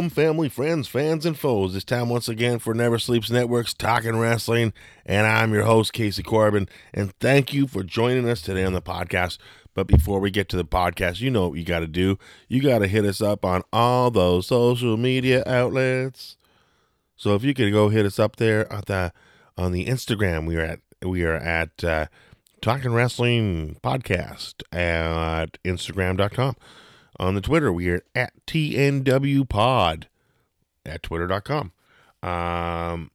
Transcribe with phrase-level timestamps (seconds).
[0.00, 1.76] Welcome, family, friends, fans, and foes.
[1.76, 4.72] It's time once again for Never Sleeps Network's Talking Wrestling,
[5.04, 6.70] and I'm your host, Casey Corbin.
[6.94, 9.36] And thank you for joining us today on the podcast.
[9.74, 12.18] But before we get to the podcast, you know what you got to do.
[12.48, 16.38] You got to hit us up on all those social media outlets.
[17.14, 19.12] So if you could go hit us up there at the
[19.58, 22.06] on the Instagram, we are at we are at uh,
[22.62, 26.56] Talking Wrestling Podcast at Instagram.com.
[27.20, 30.08] On the Twitter, we are at TNW Pod
[30.86, 31.70] at Twitter.com.
[32.22, 33.10] Um,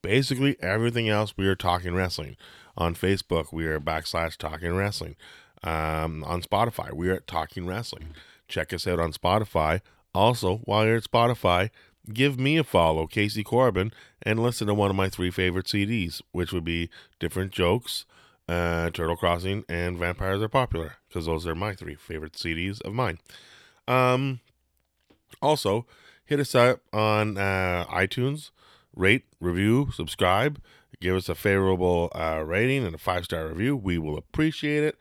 [0.00, 2.36] basically, everything else we are talking wrestling.
[2.76, 5.16] On Facebook, we are backslash talking wrestling.
[5.64, 8.14] Um, on Spotify, we are at Talking Wrestling.
[8.46, 9.80] Check us out on Spotify.
[10.14, 11.70] Also, while you're at Spotify,
[12.12, 16.22] give me a follow, Casey Corbin, and listen to one of my three favorite CDs,
[16.30, 18.04] which would be Different Jokes,
[18.52, 22.92] uh, Turtle Crossing, and Vampires Are Popular, because those are my three favorite CDs of
[22.92, 23.18] mine.
[23.88, 24.40] Um,
[25.40, 25.86] also,
[26.24, 28.50] hit us up on uh, iTunes,
[28.94, 30.60] rate, review, subscribe,
[31.00, 33.76] give us a favorable uh, rating and a five star review.
[33.76, 34.98] We will appreciate it.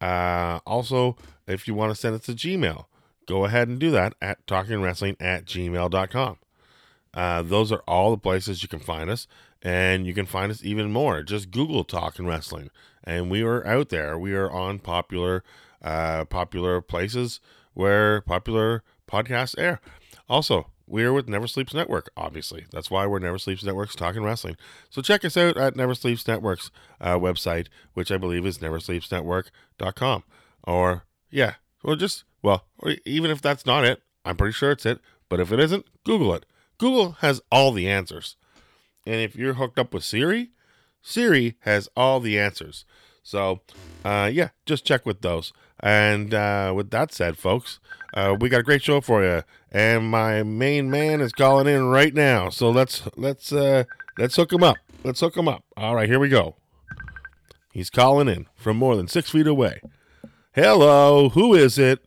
[0.00, 1.16] Uh, also,
[1.46, 2.86] if you want to send us a Gmail,
[3.26, 6.38] go ahead and do that at talkingwrestling at gmail.com.
[7.14, 9.28] Uh, those are all the places you can find us,
[9.62, 11.22] and you can find us even more.
[11.22, 12.70] Just Google Talking Wrestling,
[13.04, 14.18] and we are out there.
[14.18, 15.44] We are on popular,
[15.82, 17.40] uh, popular places
[17.74, 19.80] where popular podcasts air.
[20.28, 22.66] Also, we're with Never Sleeps Network, obviously.
[22.70, 24.56] That's why we're Never Sleeps Network's Talking Wrestling.
[24.90, 26.70] So check us out at Never Sleeps Network's
[27.00, 30.24] uh, website, which I believe is neversleepsnetwork.com.
[30.64, 34.86] Or, yeah, or just, well, or even if that's not it, I'm pretty sure it's
[34.86, 35.00] it.
[35.28, 36.44] But if it isn't, Google it.
[36.78, 38.36] Google has all the answers.
[39.06, 40.50] And if you're hooked up with Siri,
[41.04, 42.86] Siri has all the answers.
[43.22, 43.60] So,
[44.04, 45.52] uh, yeah, just check with those.
[45.78, 47.78] And uh, with that said, folks,
[48.14, 49.42] uh, we got a great show for you.
[49.70, 52.48] And my main man is calling in right now.
[52.48, 53.84] So let's let's uh,
[54.18, 54.76] let's hook him up.
[55.02, 55.64] Let's hook him up.
[55.76, 56.56] All right, here we go.
[57.72, 59.80] He's calling in from more than six feet away.
[60.52, 62.04] Hello, who is it?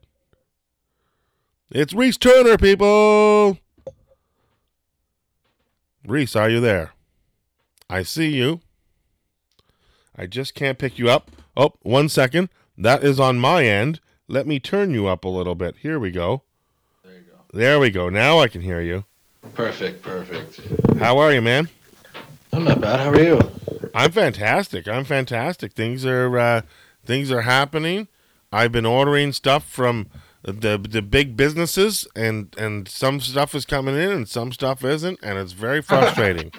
[1.70, 3.60] It's Reese Turner, people.
[6.06, 6.94] Reese, are you there?
[7.90, 8.62] I see you.
[10.18, 11.32] I just can't pick you up.
[11.56, 12.50] Oh, one second.
[12.78, 14.00] That is on my end.
[14.28, 15.78] Let me turn you up a little bit.
[15.82, 16.42] Here we go.
[17.04, 17.58] There you go.
[17.58, 18.10] There we go.
[18.10, 19.06] Now I can hear you.
[19.54, 20.60] Perfect, perfect.
[21.00, 21.70] How are you, man?
[22.52, 23.00] I'm not bad.
[23.00, 23.40] How are you?
[23.94, 24.88] I'm fantastic.
[24.88, 25.74] I'm fantastic.
[25.74, 26.62] Things are uh,
[27.06, 28.08] things are happening.
[28.52, 30.08] I've been ordering stuff from
[30.44, 35.20] the the big businesses, and and some stuff is coming in, and some stuff isn't,
[35.24, 36.52] and it's very frustrating.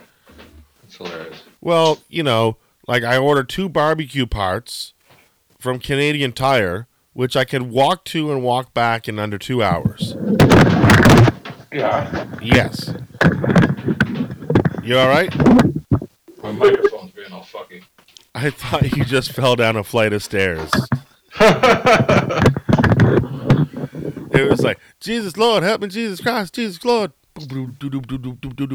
[0.85, 1.43] It's hilarious.
[1.61, 2.57] well, you know,
[2.89, 4.95] like I ordered two barbecue parts
[5.61, 10.17] from Canadian Tire, which I can walk to and walk back in under two hours.
[11.71, 12.27] Yeah.
[12.43, 12.95] Yes.
[14.83, 15.33] You all right?
[16.43, 17.85] My microphone's being all fucky.
[18.35, 20.71] I thought you just fell down a flight of stairs.
[24.31, 27.13] It was like, Jesus Lord, help me, Jesus Christ, Jesus Lord.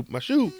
[0.10, 0.54] My shoe.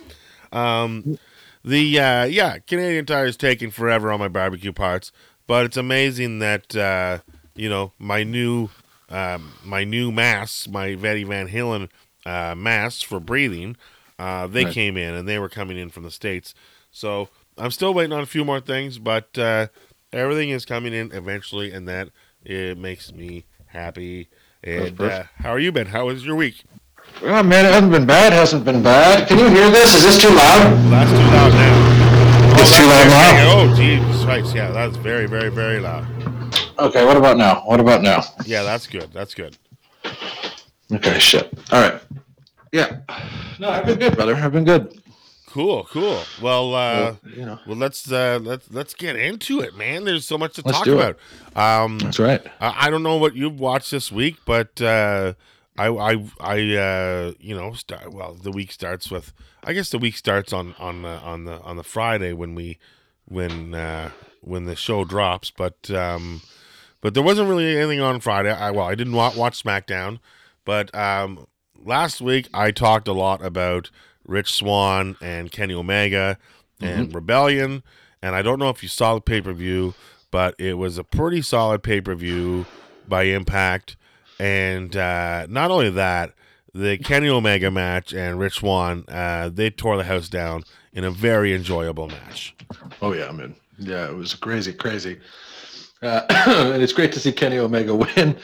[0.52, 1.20] Um,
[1.64, 5.12] the uh, yeah, Canadian Tire is taking forever on my barbecue parts,
[5.48, 7.20] but it's amazing that uh,
[7.56, 8.70] you know my new
[9.10, 11.90] um, my new masks, my Vetty Van Halen
[12.26, 13.76] uh, masks for breathing,
[14.20, 14.74] uh, they Right.
[14.74, 16.54] came in and they were coming in from the states.
[16.92, 19.68] So I'm still waiting on a few more things, but uh,
[20.12, 22.10] everything is coming in eventually, and that
[22.44, 24.30] it makes me happy.
[24.64, 25.88] And uh, how are you been?
[25.88, 26.64] How was your week?
[27.22, 28.34] Oh, man, it hasn't been bad.
[28.34, 29.28] It Hasn't been bad.
[29.28, 29.94] Can you hear this?
[29.96, 30.72] Is this too loud?
[30.72, 32.60] Well, that's too loud now.
[32.62, 33.72] It's too loud now?
[33.72, 34.54] Oh, Jesus Christ.
[34.56, 36.06] Yeah, that's very, very, very loud.
[36.80, 37.62] Okay, what about now?
[37.66, 38.24] What about now?
[38.46, 39.12] Yeah, that's good.
[39.14, 39.58] That's good.
[40.92, 41.54] Okay, shit.
[41.72, 42.02] All right.
[42.72, 43.00] Yeah.
[43.60, 44.36] No, I've been good, brother.
[44.36, 45.00] I've been good.
[45.48, 46.24] Cool, cool.
[46.42, 47.60] Well, uh, Well, you know.
[47.68, 50.04] well, let's uh, let's let's get into it, man.
[50.04, 51.18] There's so much to Let's talk do about.
[51.56, 51.58] it.
[51.58, 52.42] Um, That's right.
[52.60, 55.34] I, I don't know what you've watched this week, but uh,
[55.78, 58.34] I I I uh, you know start well.
[58.36, 59.34] The week starts with
[59.64, 62.78] I guess the week starts on on the on the on the Friday when we
[63.26, 64.12] when uh,
[64.42, 65.52] when the show drops.
[65.52, 66.42] But um,
[67.02, 68.52] but there wasn't really anything on Friday.
[68.52, 70.20] I well I didn't wa- watch SmackDown,
[70.66, 71.48] but um,
[71.84, 73.90] last week I talked a lot about
[74.26, 76.38] Rich Swann and Kenny Omega
[76.82, 77.82] and Rebellion,
[78.22, 79.94] and I don't know if you saw the pay per view,
[80.32, 82.66] but it was a pretty solid pay per view
[83.08, 83.96] by Impact,
[84.44, 86.34] and uh, not only that,
[86.74, 91.12] the Kenny Omega match and Rich Swann uh, they tore the house down in a
[91.12, 92.54] very enjoyable match.
[93.02, 93.56] Oh yeah, man.
[93.80, 95.22] Yeah, it was crazy, crazy.
[96.02, 98.38] Uh, and it's great to see Kenny Omega win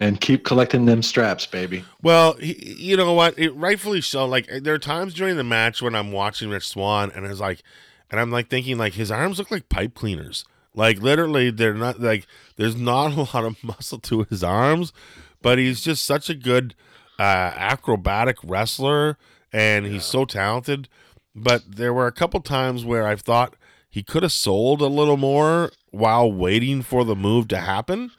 [0.00, 1.84] and keep collecting them straps, baby.
[2.02, 3.38] Well, he, you know what?
[3.38, 4.24] It, rightfully so.
[4.24, 7.62] Like there are times during the match when I'm watching Rich Swann and it's like,
[8.10, 10.46] and I'm like thinking like his arms look like pipe cleaners.
[10.74, 12.26] Like literally, they're not like
[12.56, 14.94] there's not a lot of muscle to his arms,
[15.42, 16.74] but he's just such a good
[17.18, 17.22] uh,
[17.56, 19.18] acrobatic wrestler,
[19.52, 20.88] and he's so talented.
[21.34, 23.54] But there were a couple times where I thought
[23.88, 28.10] he could have sold a little more while waiting for the move to happen.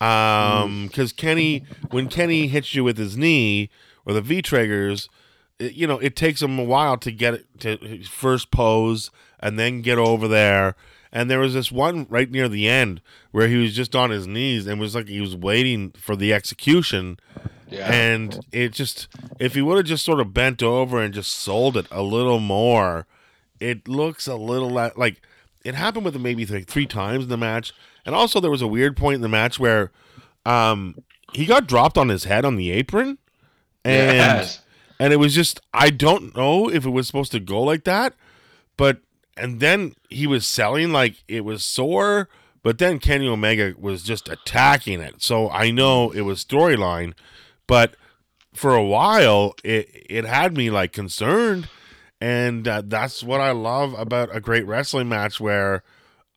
[0.00, 3.68] Um, because Kenny, when Kenny hits you with his knee
[4.06, 5.10] or the V triggers,
[5.58, 9.58] you know, it takes him a while to get it to his first pose and
[9.58, 10.74] then get over there.
[11.12, 13.00] And there was this one right near the end
[13.32, 16.32] where he was just on his knees and was like he was waiting for the
[16.32, 17.18] execution.
[17.68, 17.92] Yeah.
[17.92, 19.08] And it just,
[19.38, 22.38] if he would have just sort of bent over and just sold it a little
[22.40, 23.06] more,
[23.58, 25.20] it looks a little la- like
[25.64, 27.72] it happened with him maybe like three times in the match.
[28.06, 29.90] And also, there was a weird point in the match where
[30.46, 30.96] um,
[31.32, 33.18] he got dropped on his head on the apron,
[33.84, 34.62] and Yes.
[34.98, 38.14] and it was just I don't know if it was supposed to go like that,
[38.76, 39.00] but
[39.40, 42.28] and then he was selling like it was sore,
[42.62, 45.22] but then Kenny Omega was just attacking it.
[45.22, 47.14] So I know it was storyline,
[47.66, 47.96] but
[48.52, 51.68] for a while it it had me like concerned,
[52.20, 55.82] and uh, that's what I love about a great wrestling match where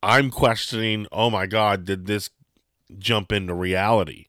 [0.01, 2.29] I'm questioning, oh my god, did this
[2.97, 4.27] jump into reality?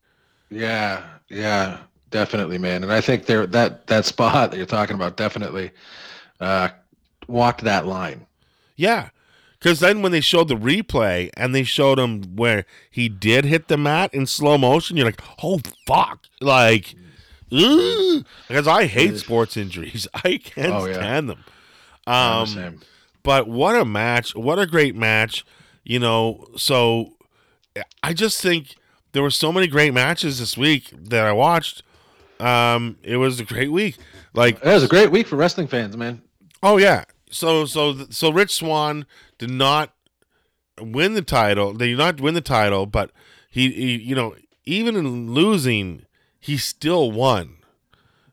[0.51, 1.79] Yeah, yeah,
[2.11, 2.83] definitely, man.
[2.83, 5.71] And I think there that that spot that you're talking about definitely
[6.41, 6.69] uh,
[7.29, 8.27] walked that line.
[8.77, 9.11] Yeah.
[9.59, 13.69] Because then when they showed the replay and they showed him where he did hit
[13.69, 16.27] the mat in slow motion, you're like, oh, fuck.
[16.41, 16.95] Like,
[17.49, 20.07] because I hate sports injuries.
[20.15, 20.95] I can't Oh, yeah.
[20.95, 21.45] stand them.
[22.07, 22.81] Um,
[23.23, 24.35] but what a match.
[24.35, 25.45] What a great match.
[25.85, 27.15] You know, so
[28.03, 28.77] I just think
[29.13, 31.83] there were so many great matches this week that I watched.
[32.41, 33.97] Um, it was a great week.
[34.35, 36.21] Like, It was a great week for wrestling fans, man.
[36.63, 37.05] Oh yeah.
[37.35, 39.07] So so so Rich Swann
[39.39, 39.93] did not
[40.81, 41.73] win the title.
[41.75, 43.11] They did not win the title, but
[43.51, 46.07] he, he you know even in losing,
[46.41, 47.57] he still won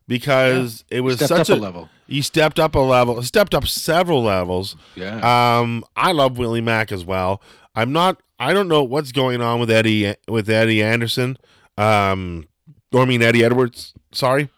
[0.07, 1.89] because it was such a a level.
[2.07, 3.23] He stepped up a level.
[3.23, 4.75] Stepped up several levels.
[4.95, 5.59] Yeah.
[5.59, 7.41] Um, I love Willie Mack as well.
[7.73, 8.21] I'm not.
[8.37, 11.37] I don't know what's going on with Eddie with Eddie Anderson.
[11.77, 12.47] Um,
[12.91, 13.93] or I mean Eddie Edwards.
[14.11, 14.49] Sorry.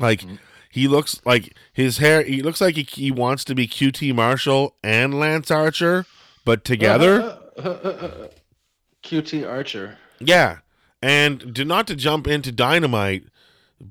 [0.00, 0.34] Like Mm-hmm.
[0.74, 2.24] He looks like his hair.
[2.24, 6.04] He looks like he, he wants to be QT Marshall and Lance Archer,
[6.44, 7.38] but together.
[9.04, 9.98] QT Archer.
[10.18, 10.58] Yeah,
[11.00, 13.22] and did not to jump into Dynamite,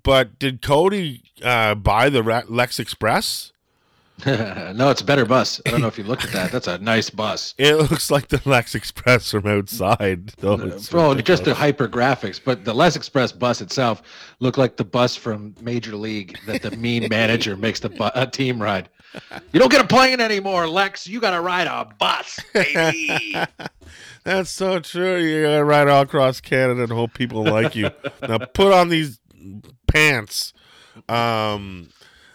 [0.04, 3.53] but did Cody uh, buy the Lex Express?
[4.26, 5.60] no, it's a better bus.
[5.66, 6.52] I don't know if you looked at that.
[6.52, 7.56] That's a nice bus.
[7.64, 10.28] It looks like the Lex Express from outside.
[10.38, 14.04] Though it's Bro, just the hyper graphics, but the Lex Express bus itself
[14.40, 18.26] looked like the bus from Major League that the mean manager makes the bu- uh,
[18.28, 18.90] team ride.
[19.52, 21.08] You don't get a plane anymore, Lex.
[21.08, 23.36] You got to ride a bus, baby.
[24.24, 25.18] That's so true.
[25.18, 27.90] You gotta ride all across Canada and hope people like you.
[28.22, 29.20] now put on these
[29.88, 30.54] pants.
[31.10, 31.90] Um,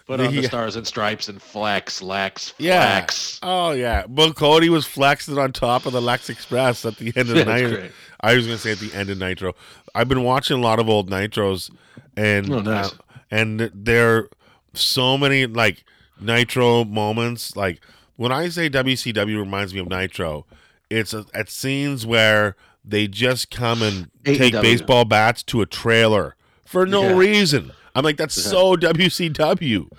[0.09, 2.97] Put on the The- stars and stripes and flex, Lex, yeah.
[2.99, 3.39] flex.
[3.43, 4.05] Oh yeah.
[4.09, 7.45] Well, Cody was flexing on top of the Lex Express at the end of the
[7.79, 7.91] night.
[8.19, 9.53] I was gonna say at the end of Nitro.
[9.93, 11.69] I've been watching a lot of old Nitros,
[12.17, 12.91] and Oh, nice.
[12.91, 12.95] uh,
[13.29, 14.29] and there are
[14.73, 15.83] so many like
[16.19, 17.55] Nitro moments.
[17.55, 17.79] Like
[18.15, 20.47] when I say WCW reminds me of Nitro,
[20.89, 26.35] it's a, at scenes where they just come and take baseball bats to a trailer
[26.65, 27.15] for no Yeah.
[27.15, 27.71] reason.
[27.99, 29.89] I'm like, that's so WCW.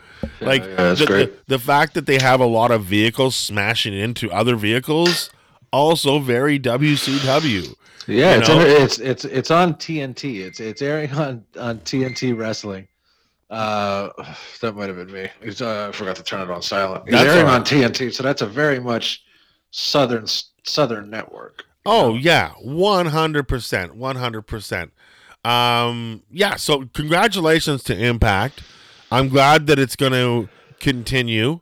[0.40, 4.30] Like yeah, the, the the fact that they have a lot of vehicles smashing into
[4.30, 5.30] other vehicles,
[5.70, 7.74] also very WCW.
[8.06, 8.60] Yeah, it's, know?
[8.60, 10.40] it's it's it's on TNT.
[10.40, 12.88] It's it's airing on on TNT Wrestling.
[13.50, 14.10] Uh,
[14.60, 15.28] that might have been me.
[15.60, 17.04] Uh, I forgot to turn it on silent.
[17.06, 19.22] It's That's airing all on TNT, so that's a very much
[19.70, 20.26] southern
[20.64, 21.64] southern network.
[21.86, 24.92] Oh yeah, one hundred percent, one hundred percent.
[25.44, 26.56] Um, yeah.
[26.56, 28.62] So congratulations to Impact.
[29.10, 31.60] I'm glad that it's going to continue.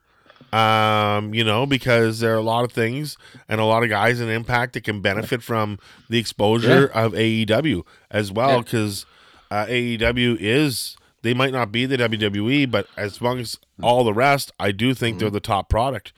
[0.51, 3.19] Um, you know, because there are a lot of things
[3.51, 7.83] and a lot of guys in Impact that can benefit from the exposure of AEW
[8.11, 8.53] as well.
[8.57, 8.59] Yeah.
[8.63, 9.05] Because
[9.51, 14.15] uh, AEW is they might not be the WWE, but as long as all the
[14.15, 16.15] rest, I do think they're the top product.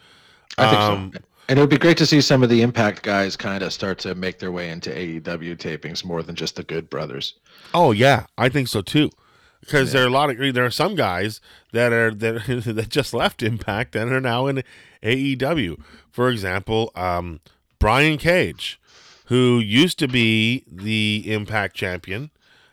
[0.56, 1.20] I think Um, so.
[1.48, 3.98] And it would be great to see some of the Impact guys kind of start
[4.00, 7.34] to make their way into AEW tapings more than just the Good Brothers.
[7.72, 9.10] Oh yeah, I think so too.
[9.60, 11.40] Because there are a lot of there are some guys
[11.72, 14.62] that are that that just left Impact and are now in
[15.02, 15.80] AEW.
[16.10, 17.40] For example, um,
[17.78, 18.80] Brian Cage,
[19.26, 22.30] who used to be the Impact champion.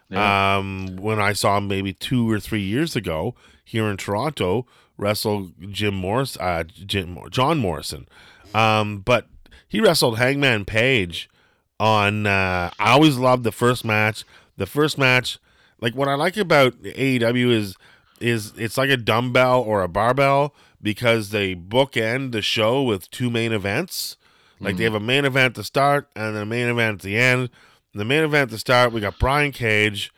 [0.09, 3.35] Um, when I saw him maybe two or three years ago
[3.65, 4.65] here in Toronto,
[4.97, 8.07] wrestle Jim Morris, uh, Jim John Morrison.
[8.53, 9.27] Um, but
[9.67, 11.29] he wrestled Hangman Page
[11.77, 12.25] on.
[12.25, 14.23] Uh, I always loved the first match.
[14.57, 15.39] The first match,
[15.79, 17.75] like what I like about AEW is
[18.19, 23.29] is it's like a dumbbell or a barbell because they bookend the show with two
[23.29, 24.17] main events.
[24.59, 24.93] Like they mm-hmm.
[24.93, 27.49] have a main event to start and then a main event at the end.
[27.93, 30.11] The main event to start, we got Brian Cage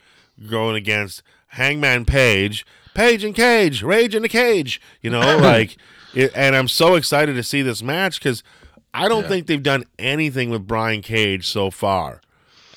[0.49, 4.81] going against Hangman Page, Page and Cage, Rage in the Cage.
[5.01, 5.77] You know, like,
[6.13, 8.43] it, and I'm so excited to see this match because
[8.93, 9.29] I don't Yeah.
[9.29, 12.21] think they've done anything with Brian Cage so far,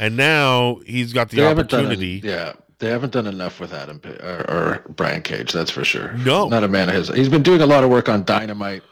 [0.02, 2.21] and now he's got the They done opportunity.
[2.25, 5.52] yeah, they haven't done enough with Adam or, or Brian Cage.
[5.52, 6.12] That's for sure.
[6.14, 6.49] No.
[6.49, 7.09] not a man of his.
[7.09, 8.82] He's been doing a lot of work on Dynamite,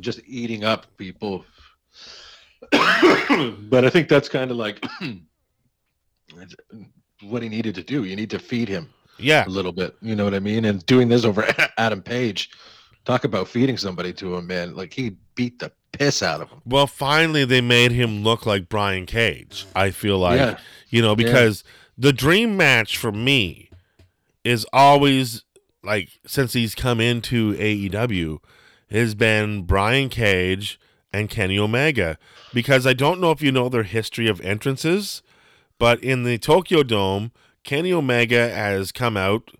[0.00, 1.44] just eating up people.
[2.72, 4.84] but I think that's kind of like
[7.22, 8.04] what he needed to do.
[8.04, 8.88] You need to feed him
[9.18, 9.96] Yeah, a little bit.
[10.02, 10.64] You know what I mean?
[10.64, 11.46] And doing this over
[11.78, 12.50] Adam Page,
[13.04, 14.74] talk about feeding somebody to him, man.
[14.74, 16.60] Like he beat the piss out of him.
[16.64, 19.66] Well, finally, they made him look like Brian Cage.
[19.74, 20.58] I feel like, Yeah.
[20.88, 21.64] you know, because
[21.98, 23.70] the dream match for me
[24.44, 25.44] is always
[25.82, 28.38] like since he's come into AEW
[28.90, 30.78] has been Brian Cage
[31.12, 32.18] and Kenny Omega.
[32.52, 35.22] Because I don't know if you know their history of entrances,
[35.78, 37.32] but in the Tokyo Dome,
[37.64, 39.50] Kenny Omega has come out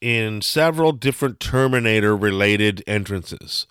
[0.00, 3.66] in several different Terminator related entrances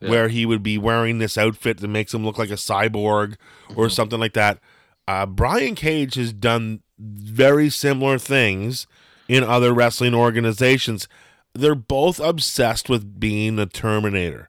[0.00, 0.10] Yeah.
[0.10, 3.36] where he would be wearing this outfit that makes him look like a cyborg
[3.74, 4.60] or something like that.
[5.08, 8.86] Uh, Brian Cage has done very similar things
[9.28, 11.08] in other wrestling organizations.
[11.54, 14.48] They're both obsessed with being a Terminator,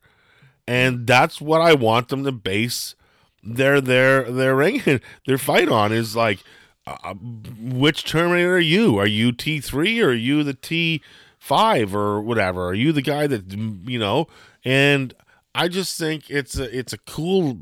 [0.67, 2.93] and that's what I want them to base
[3.41, 4.81] their their their ring
[5.25, 6.43] their fight on is like
[6.85, 8.97] uh, which Terminator are you?
[8.99, 11.01] Are you T three or are you the T
[11.39, 12.67] five or whatever?
[12.67, 14.27] Are you the guy that you know?
[14.65, 15.13] And
[15.55, 17.59] I just think it's a it's a cool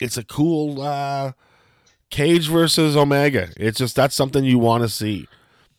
[0.00, 1.32] it's a cool uh,
[2.10, 3.50] Cage versus Omega.
[3.56, 5.28] It's just that's something you want to see,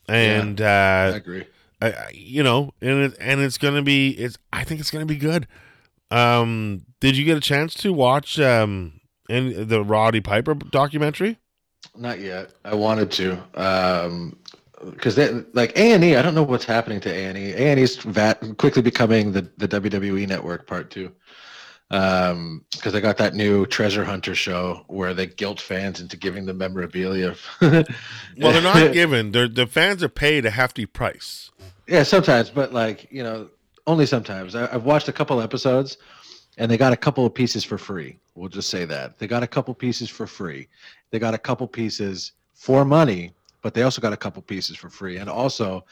[0.08, 1.46] and I uh, agree.
[1.82, 5.06] I, I- you know, and it, and it's gonna be it's I think it's gonna
[5.06, 5.48] be good.
[6.12, 11.38] Um, did you get a chance to watch um in the Roddy Piper documentary?
[11.98, 12.52] Not yet.
[12.66, 14.38] I wanted to, um,
[14.86, 16.16] because they like A and E.
[16.16, 17.52] I don't know what's happening to A and E.
[17.54, 21.12] A and E's vat quickly becoming the the WWE Network part two.
[21.92, 26.46] Um, because they got that new Treasure Hunter show where they guilt fans into giving
[26.46, 27.36] them memorabilia.
[27.62, 27.84] Well,
[28.52, 29.32] they're not given.
[29.32, 31.52] They're, the fans are paid a hefty price.
[31.88, 33.50] Yeah, sometimes, but like you know,
[33.88, 34.56] only sometimes.
[34.56, 35.98] I, I've watched a couple episodes,
[36.58, 38.18] and they got a couple of pieces for free.
[38.36, 40.68] We'll just say that they got a couple pieces for free.
[41.12, 44.90] They got a couple pieces for money, but they also got a couple pieces for
[44.90, 45.18] free.
[45.18, 45.86] And also,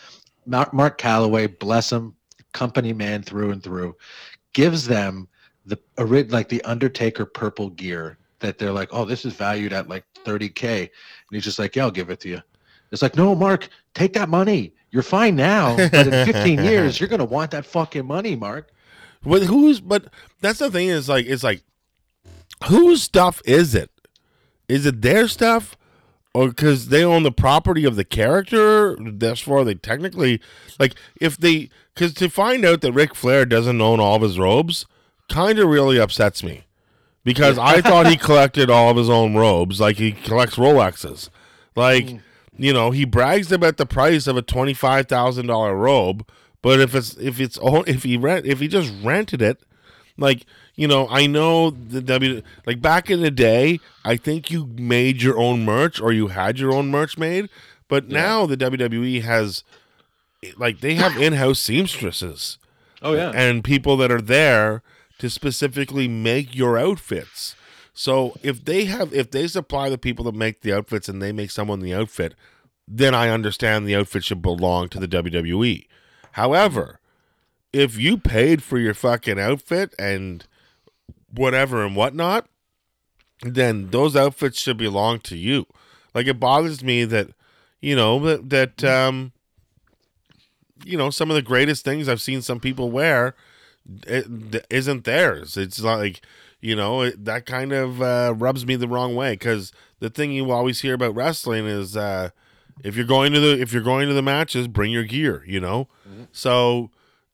[0.46, 2.16] Mark, Mark Calaway, bless him,
[2.52, 3.96] company man through and through,
[4.54, 5.28] gives them
[5.66, 5.80] the
[6.30, 10.80] like the Undertaker purple gear that they're like, oh, this is valued at like 30k,
[10.80, 10.90] and
[11.32, 12.42] he's just like, yeah, I'll give it to you.
[12.92, 14.74] It's like, no, Mark, take that money.
[14.92, 18.72] You're fine now, but in 15 years, you're gonna want that fucking money, Mark.
[19.24, 19.80] But who's?
[19.80, 20.06] But
[20.42, 21.64] that's the thing is like it's like
[22.66, 23.90] whose stuff is it?
[24.68, 25.76] Is it their stuff,
[26.34, 28.96] or because they own the property of the character?
[29.00, 30.42] Therefore, they technically
[30.80, 34.38] like if they because to find out that Ric Flair doesn't own all of his
[34.38, 34.86] robes,
[35.30, 36.66] kind of really upsets me.
[37.24, 41.30] Because I thought he collected all of his own robes, like he collects Rolexes.
[41.76, 42.22] Like, mm.
[42.58, 46.28] you know, he brags about the price of a twenty five thousand dollar robe,
[46.62, 49.62] but if it's if it's own- if he rent if he just rented it,
[50.18, 54.66] like you know, I know the W like back in the day, I think you
[54.76, 57.50] made your own merch or you had your own merch made,
[57.88, 59.64] but now the WWE has
[60.58, 62.58] like they have in house seamstresses
[63.02, 63.32] Oh yeah.
[63.36, 64.82] and people that are there
[65.24, 67.56] to specifically make your outfits.
[67.94, 71.32] So if they have if they supply the people that make the outfits and they
[71.32, 72.36] make someone the outfit,
[72.90, 75.88] then I understand the outfit should belong to the WWE.
[76.34, 77.00] However,
[77.72, 80.46] if you paid for your fucking outfit and
[81.34, 82.48] whatever and whatnot,
[83.44, 85.68] then those outfits should belong to you.
[86.14, 87.30] Like it bothers me that
[87.80, 89.32] you know that that um
[90.84, 93.36] you know some of the greatest things I've seen some people wear
[94.08, 95.58] it, isn't theirs.
[95.58, 96.22] It's like
[96.62, 100.32] you know it, that kind of uh, rubs me the wrong way because the thing
[100.32, 102.30] you always hear about wrestling is uh,
[102.84, 105.44] if you're going to the if you're going to the matches, bring your gear.
[105.46, 105.88] You know,
[106.32, 106.92] so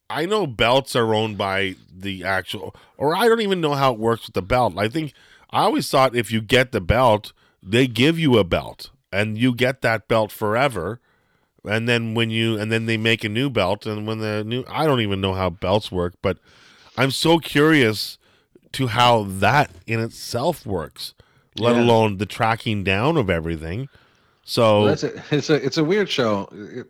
[0.10, 4.00] I know belts are owned by the actual, or I don't even know how it
[4.00, 4.78] works with the belt.
[4.78, 5.14] I think
[5.52, 9.54] I always thought if you get the belt, they give you a belt and you
[9.54, 11.00] get that belt forever.
[11.68, 14.64] And then when you and then they make a new belt, and when the new
[14.70, 16.38] I don't even know how belts work, but
[16.98, 18.18] I'm so curious
[18.74, 21.14] to how that in itself works,
[21.58, 21.84] let Yeah.
[21.84, 23.90] alone the tracking down of everything.
[24.44, 26.48] So Well, that's a, it's a it's a weird show.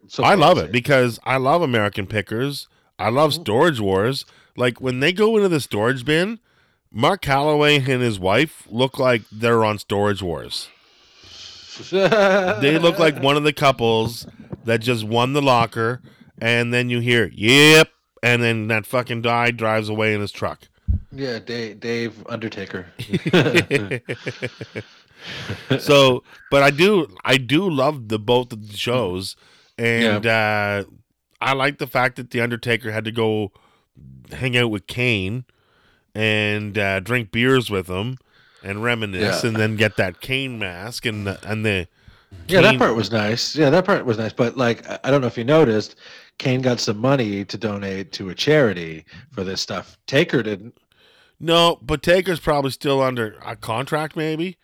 [0.08, 2.68] So I love it because I love American Pickers.
[2.98, 3.42] I love Mm-hmm.
[3.42, 4.26] Storage Wars.
[4.56, 6.40] Like when they go into the storage bin,
[6.92, 10.70] Mark Calaway and his wife look like they're on Storage Wars.
[11.92, 14.28] They look like one of the couples
[14.70, 16.02] that just won the locker,
[16.40, 17.90] and then you hear "Yep,"
[18.24, 20.68] and then that fucking guy drives away in his truck.
[21.12, 22.88] yeah, Dave, Dave Undertaker.
[25.80, 29.36] so, but I do, I do love the both of the shows,
[29.78, 30.84] and uh,
[31.42, 33.52] I like the fact that the Undertaker had to go
[34.32, 35.46] hang out with Kane
[36.16, 38.18] and uh, drink beers with him
[38.64, 39.50] and reminisce, Yeah.
[39.50, 41.88] and then get that Kane mask and the, and the
[42.48, 43.56] Yeah, that part was nice.
[43.56, 44.34] Yeah, that part was nice.
[44.34, 45.96] But like, I- don't know if you noticed,
[46.38, 49.98] Kane got some money to donate to a charity for this stuff.
[50.08, 50.78] Taker didn't.
[51.40, 54.58] No, but Taker's probably still under a contract, maybe.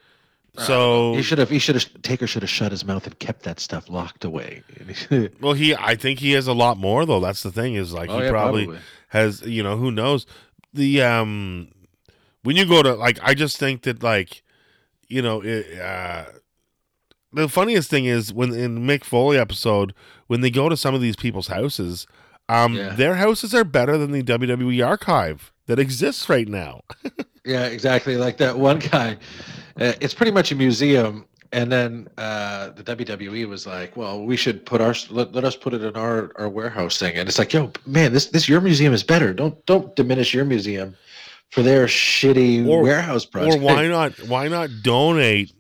[0.58, 1.50] So He should have.
[1.50, 2.02] He should have.
[2.02, 4.64] Taker should have shut his mouth and kept that stuff locked away.
[5.42, 7.20] Well, he, I think he has a lot more though.
[7.20, 8.82] That's the thing is like Oh, he yeah, probably, probably.
[9.10, 10.26] has, you know, who knows
[10.74, 11.70] the um
[12.44, 14.44] when you go to like I just think that like
[15.10, 16.26] you know it, uh
[17.36, 19.94] the funniest thing is when in Mick Foley episode
[20.27, 22.08] when they go to some of these people's houses,
[22.50, 22.94] um Yeah.
[22.96, 26.81] their houses are better than the WWE archive that exists right now.
[27.48, 28.18] Yeah, exactly.
[28.18, 29.18] Like that one guy.
[29.79, 31.25] Uh, it's pretty much a museum.
[31.51, 35.55] And then uh, the WWE was like, "Well, we should put our let, let us
[35.55, 38.62] put it in our, our warehouse thing." And it's like, "Yo, man, this this your
[38.62, 39.31] museum is better.
[39.31, 40.96] Don't don't diminish your museum
[41.51, 45.53] for their shitty Or- warehouse project." or why not why not donate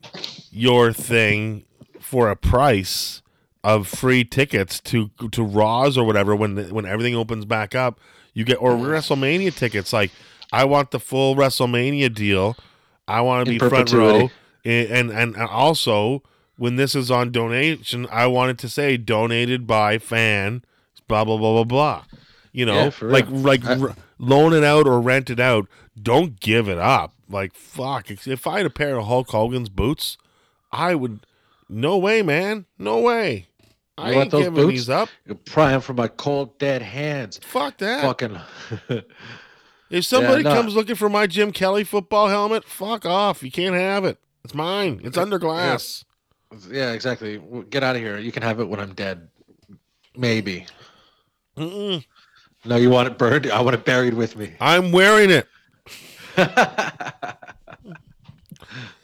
[0.55, 1.65] your thing
[1.99, 3.21] for a price
[3.63, 7.99] of free tickets to to Raws or whatever when when everything opens back up
[8.33, 9.91] you get or WrestleMania tickets.
[9.93, 10.11] Like
[10.51, 12.55] I want the full WrestleMania deal.
[13.07, 14.29] I want to be front row.
[14.63, 16.21] and, and and also
[16.57, 20.63] when this is on donation I wanted to say donated by fan
[21.07, 22.03] blah blah blah blah blah.
[22.51, 23.39] You know Yeah, like real.
[23.41, 25.67] like I- r- loan it out or rent it out.
[26.01, 27.13] Don't give it up.
[27.29, 28.11] Like fuck.
[28.11, 30.17] If I had a pair of Hulk Hogan's boots
[30.71, 31.25] I would
[31.69, 33.47] no way man no way
[33.97, 34.69] I You want ain't those giving boots?
[34.71, 37.39] these up You pry 'em from my cold dead hands.
[37.43, 38.37] fuck that Fucking.
[39.89, 40.53] if somebody no.
[40.53, 44.53] comes looking for my Jim Kelly football helmet fuck off you can't have it it's
[44.53, 46.03] mine it's under glass
[46.71, 47.41] yeah, exactly.
[47.69, 48.17] Get out of here.
[48.17, 49.27] You can have it when I'm dead.
[50.15, 50.65] Maybe.
[51.57, 52.05] Mm-mm.
[52.63, 53.47] No, you want it burned?
[53.51, 54.53] I want it buried with me.
[54.61, 55.47] I'm wearing it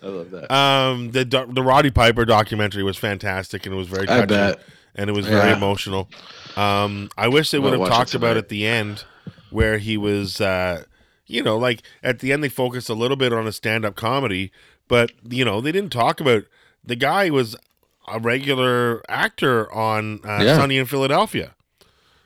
[0.04, 0.54] I love that.
[0.54, 4.60] Um, the the Roddy Piper documentary was fantastic and it was very I bet.
[4.96, 5.58] and it was very Yeah.
[5.58, 6.10] emotional.
[6.56, 9.06] Um, I wish they would have talked about at the end
[9.50, 10.84] where he was, uh,
[11.28, 13.96] you know, like at the end they focused a little bit on a stand up
[13.96, 14.52] comedy,
[14.88, 16.44] but you know they didn't talk about
[16.84, 17.56] the guy was
[18.08, 20.58] a regular actor on uh, Yeah.
[20.58, 21.54] Sunny in Philadelphia.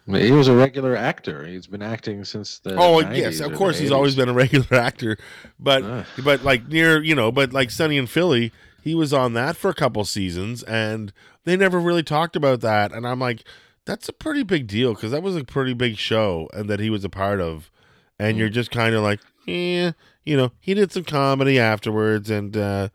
[0.08, 1.46] He was a regular actor.
[1.48, 2.76] He's been acting since the.
[2.76, 5.18] Oh 90s yes, of course he's always been a regular actor,
[5.60, 6.06] but Ah.
[6.24, 9.70] but like near you know, but like Sunny in Philly, he was on that for
[9.70, 11.12] a couple seasons, and
[11.44, 12.92] they never really talked about that.
[12.92, 13.44] And I'm like,
[13.86, 16.90] that's a pretty big deal because that was a pretty big show, and that he
[16.92, 17.72] was a part of.
[18.20, 18.40] And Mm.
[18.42, 22.90] you're just kind of like, yeah, you know, he did some comedy afterwards, and uh,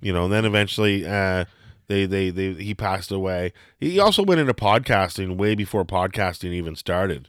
[0.00, 1.06] you know, and then eventually.
[1.06, 1.44] Uh,
[1.90, 3.52] they, they, they, he passed away.
[3.80, 7.28] He also went into podcasting way before podcasting even started.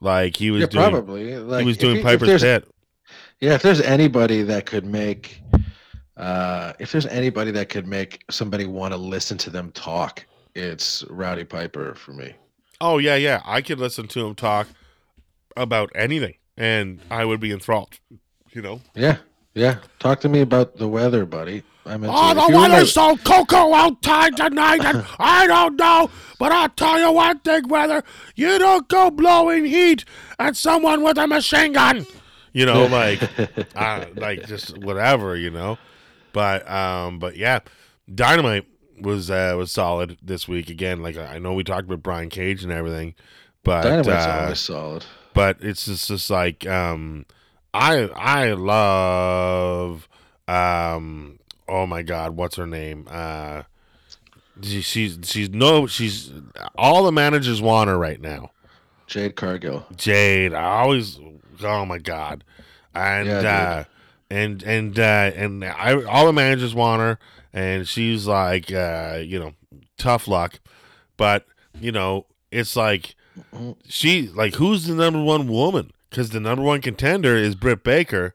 [0.00, 1.36] Like he was Yeah, doing, probably.
[1.36, 2.68] Like, he was doing if Piper's Pit.
[3.40, 5.42] Yeah, if there's anybody that could make,
[6.16, 11.04] uh, if there's anybody that could make somebody want to listen to them talk, it's
[11.10, 12.34] Rowdy Piper for me.
[12.80, 13.42] Oh yeah, yeah.
[13.44, 14.68] I could listen to him talk
[15.56, 17.98] about anything, and I would be enthralled.
[18.52, 18.80] You know.
[18.94, 19.16] Yeah,
[19.58, 19.78] yeah.
[19.98, 21.62] Talk to me about the weather, buddy.
[21.84, 22.34] I'm into Oh, it.
[22.52, 27.38] The weather's so cocoa outside tonight, and I don't know, but I'll tell you one
[27.40, 28.02] thing, weather.
[28.36, 30.04] You don't go blowing heat
[30.38, 32.06] at someone with a machine gun.
[32.52, 33.22] You know, like,
[33.76, 35.78] uh, like just whatever, you know.
[36.32, 37.60] But, um, but yeah,
[38.14, 38.66] Dynamite
[39.00, 41.02] was uh, was solid this week again.
[41.02, 43.14] Like I know we talked about Brian Cage and everything,
[43.64, 45.04] But Dynamite's uh, always solid.
[45.34, 47.24] but it's just, just like um
[47.74, 50.08] I I love
[50.46, 53.06] um oh my god what's her name?
[53.10, 53.62] Uh
[54.62, 56.32] she, she's she's no she's
[56.76, 58.50] all the managers want her right now.
[59.06, 59.86] Jade Cargill.
[59.96, 61.18] Jade I always
[61.62, 62.44] oh my god.
[62.94, 63.84] And Yeah, uh
[64.30, 67.18] and and uh and I all the managers want her
[67.52, 69.52] and she's like uh you know
[69.98, 70.60] tough luck.
[71.16, 71.46] But
[71.78, 73.14] you know it's like
[73.86, 78.34] she like who's the number one woman because the number one contender is Britt Baker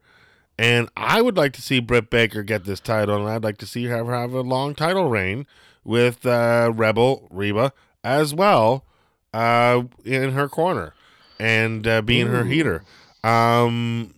[0.57, 3.65] and I would like to see Britt Baker get this title and I'd like to
[3.65, 5.47] see her have a long title reign
[5.83, 8.86] with uh, Rebel Reba as well
[9.33, 10.93] uh, in her corner
[11.39, 12.83] and uh, being her heater.
[13.23, 14.13] Um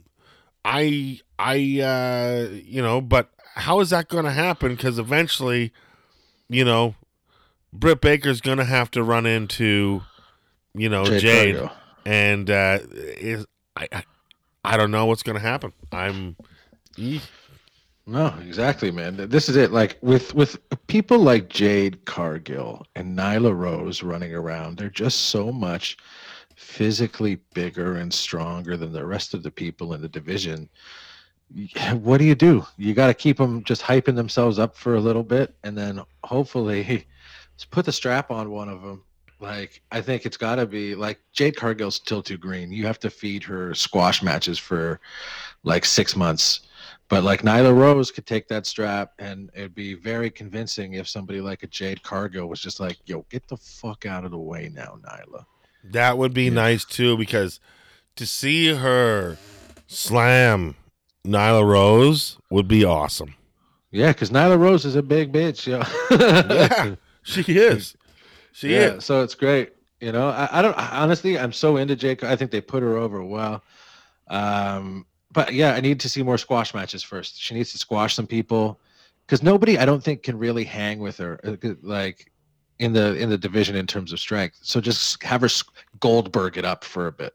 [0.65, 4.75] I I uh you know but how is that going to happen?
[4.75, 5.71] Because eventually
[6.49, 6.95] you know
[7.71, 10.01] Britt Baker's going to have to run into
[10.73, 11.69] you know Jade, Jade.
[12.05, 14.03] And uh is I, I
[14.63, 16.35] I don't know what's going to happen I'm
[16.97, 17.21] Eeh.
[18.07, 19.15] No, exactly, man.
[19.29, 19.71] This is it.
[19.71, 25.51] Like with with people like Jade Cargill and Nyla Rose running around, they're just so
[25.51, 25.97] much
[26.55, 30.69] physically bigger and stronger than the rest of the people in the division.
[31.93, 32.65] What do you do?
[32.77, 36.01] You got to keep them just hyping themselves up for a little bit, and then
[36.23, 37.07] hopefully
[37.71, 39.03] put the strap on one of them.
[39.39, 42.71] Like I think it's got to be like Jade Cargill's still too green.
[42.71, 44.99] You have to feed her squash matches for
[45.63, 46.61] like six months.
[47.09, 51.39] But like Nyla Rose could take that strap, and it'd be very convincing if somebody
[51.41, 54.69] like a Jade Cargill was just like, "Yo, get the fuck out of the way
[54.73, 55.45] now, Nyla."
[55.91, 56.49] that would be Yeah.
[56.51, 57.59] nice too because
[58.15, 59.37] to see her
[59.85, 60.75] slam
[61.23, 63.35] Nyla Rose would be awesome
[63.91, 65.83] Yeah, because Nyla Rose is a big bitch, yo.
[66.55, 67.95] yeah she is
[68.55, 69.73] she yeah, is so it's great.
[69.99, 71.37] You know, I, I don't I, honestly.
[71.37, 72.23] I'm so into Jake.
[72.23, 73.63] I think they put her over well.
[74.27, 77.39] Um, but yeah, I need to see more squash matches first.
[77.39, 78.79] She needs to squash some people
[79.25, 82.31] because nobody, I don't think, can really hang with her uh, like
[82.79, 84.59] in the in the division in terms of strength.
[84.61, 85.49] So just have her
[85.99, 87.33] Goldberg it up for a bit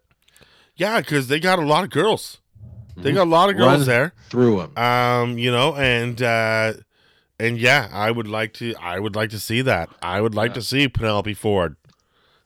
[0.76, 2.38] yeah because they got a lot of girls
[2.96, 3.14] they Mhm.
[3.14, 4.76] got a lot of girls Run there through them.
[4.83, 6.72] um you know and uh
[7.40, 10.50] and yeah i would like to i would like to see that i would like
[10.50, 10.55] Yeah.
[10.55, 11.76] to see penelope ford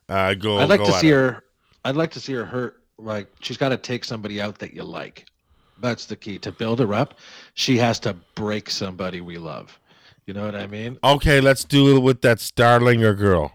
[0.09, 1.13] uh go I'd like go to at see it.
[1.15, 1.43] her.
[1.85, 2.83] I'd like to see her hurt.
[2.99, 5.27] Like she's got to take somebody out that you like.
[5.81, 7.15] That's the key to build her up.
[7.55, 9.79] She has to break somebody we love.
[10.27, 10.99] You know what I mean?
[11.03, 13.53] okay let's do it with that starlinger girl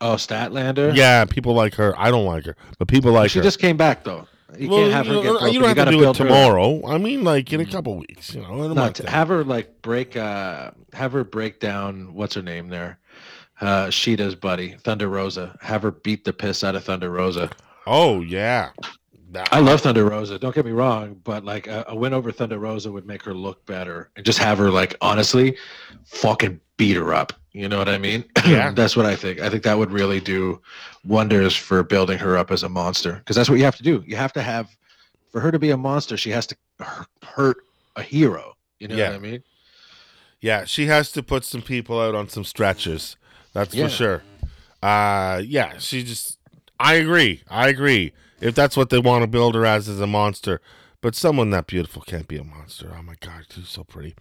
[0.00, 0.94] Oh, Statlander.
[0.94, 3.58] yeah people like her i don't like her but people like she her She just
[3.58, 4.26] came back though.
[4.56, 5.52] You well, can't have her you, get know, broken.
[5.54, 7.66] you don't have gotta to do it build her tomorrow i mean like in a
[7.66, 9.12] couple weeks you know No, month to then.
[9.12, 10.16] have her like break.
[10.16, 12.14] uh Have her break down.
[12.14, 12.98] What's her name there?
[13.60, 15.56] Uh Sheeta's buddy, Thunder Rosa.
[15.60, 17.50] Have her beat the piss out of Thunder Rosa.
[17.86, 18.70] oh yeah
[19.32, 20.38] That- I love Thunder Rosa.
[20.38, 23.34] Don't get me wrong, but like a, a win over Thunder Rosa would make her
[23.34, 25.56] look better, and just have her like honestly,
[26.06, 27.34] fucking beat her up.
[27.52, 28.24] You know what I mean?
[28.46, 28.70] Yeah.
[28.70, 29.40] that's what I think.
[29.40, 30.60] I think that would really do
[31.04, 34.02] wonders for building her up as a monster, because that's what you have to do.
[34.06, 34.70] You have to have,
[35.30, 36.56] for her to be a monster, she has to
[37.22, 37.58] hurt
[37.96, 38.54] a hero.
[38.78, 39.08] You know Yeah.
[39.10, 39.42] what I mean?
[40.40, 43.16] Yeah, she has to put some people out on some stretches.
[43.52, 43.84] That's Yeah.
[43.88, 44.22] for sure.
[44.82, 46.38] Uh yeah, she just
[46.78, 47.42] I agree.
[47.50, 48.12] I agree.
[48.40, 50.60] If that's what they want to build her as is a monster.
[51.00, 52.94] But someone that beautiful can't be a monster.
[52.96, 54.14] Oh my god, she's so pretty.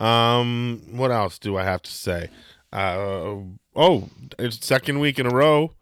[0.00, 2.30] Um what else do I have to say?
[2.72, 3.36] Uh
[3.76, 4.08] oh,
[4.38, 5.72] it's second week in a row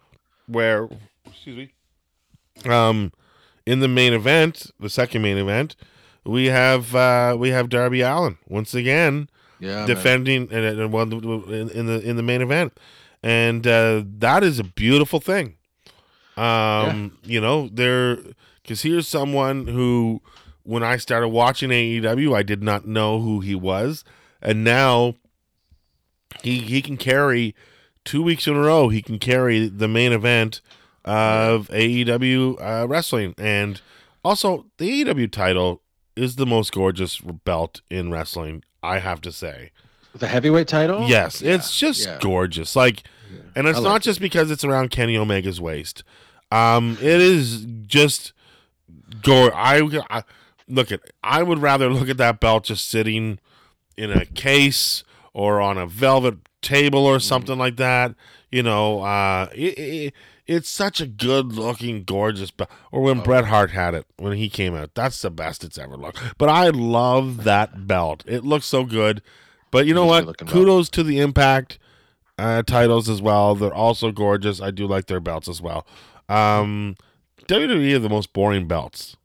[0.47, 0.89] where
[1.27, 2.71] excuse me.
[2.71, 3.13] Um
[3.67, 5.77] in the main event, the second main event,
[6.25, 9.29] we have uh we have Darby Allin once again
[9.61, 9.87] Yeah.
[9.87, 12.73] defending and, in, in the in the main event,
[13.23, 15.55] and uh, that is a beautiful thing.
[16.37, 18.19] Um, you know, there
[18.63, 20.23] because here's someone who,
[20.69, 24.05] when I started watching AEW, I did not know who he was,
[24.43, 25.15] and now
[26.43, 27.55] he he can carry
[28.05, 28.91] two weeks in a row.
[28.91, 30.61] He can carry the main event
[31.07, 33.81] of AEW uh, wrestling, and
[34.23, 35.81] also the AEW title
[36.15, 38.63] is the most gorgeous belt in wrestling.
[38.83, 39.71] I have to say.
[40.15, 41.09] the heavyweight title.
[41.09, 42.19] Yes, Yeah, it's just yeah.
[42.21, 42.77] gorgeous.
[42.77, 43.05] Like,
[43.57, 46.05] and it's I not like just because it's around Kenny Omega's waist.
[46.53, 48.35] Um, it is just
[49.23, 49.55] gore.
[49.55, 50.25] I, I
[50.69, 51.01] look at.
[51.23, 53.39] I would rather look at that belt just sitting
[53.97, 55.03] in a case
[55.33, 57.17] or on a velvet table Mm-hmm.
[57.17, 58.15] or something like that.
[58.51, 60.15] You know, uh, it, it,
[60.47, 62.71] it's such a good looking, gorgeous belt.
[62.91, 63.23] Or when Oh.
[63.23, 66.19] Bret Hart had it when he came out, that's the best it's ever looked.
[66.39, 68.25] But I love that belt.
[68.27, 69.21] It looks so good.
[69.71, 70.21] But you know It is a what?
[70.21, 70.55] good-looking belt.
[70.55, 71.79] Kudos to the Impact
[72.39, 73.55] uh, titles as well.
[73.55, 74.63] They're also gorgeous.
[74.63, 75.87] I do like their belts as well.
[76.31, 76.97] Um,
[77.47, 79.17] WWE are the most boring belts.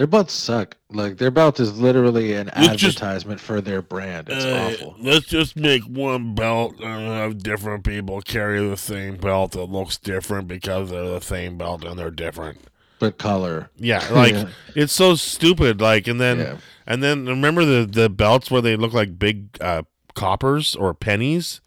[0.00, 0.78] Their belts suck.
[0.90, 4.30] Like their belt is literally an Let's just- advertisement for their brand.
[4.30, 4.96] It's Uh, awful.
[4.98, 9.98] Let's just make one belt and have different people carry the same belt that looks
[9.98, 12.60] different because they're the same belt and they're different.
[12.98, 13.68] But color.
[13.76, 14.46] Yeah, like Yeah.
[14.74, 15.82] it's so stupid.
[15.82, 16.56] Like, and then Yeah.
[16.86, 19.82] and then remember the the belts where they look like big uh,
[20.14, 21.60] coppers or pennies.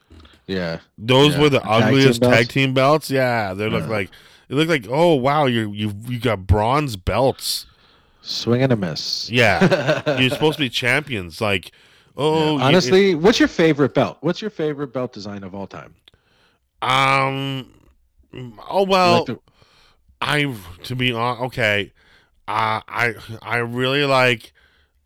[0.47, 0.79] Yeah.
[0.97, 1.39] Those Yeah.
[1.41, 3.11] were the Tag team ugliest tag team belts.
[3.11, 4.09] Yeah, they look like
[4.49, 7.67] it looked like oh wow you you you got bronze belts.
[8.25, 9.29] Swing and a miss.
[9.29, 11.41] Yeah, you're supposed to be champions.
[11.41, 11.71] Like
[12.17, 14.17] oh you- Honestly, what's your favorite belt?
[14.21, 15.93] What's your favorite belt design of all time?
[16.81, 17.71] um
[18.69, 19.39] oh well Like the-
[20.21, 21.91] I to be honest, okay
[22.47, 24.53] uh, I I really like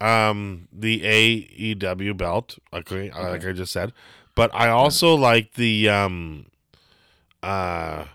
[0.02, 3.94] um the AEW belt okay, uh, like I just said
[4.36, 6.46] but I also like the um
[7.44, 8.06] uh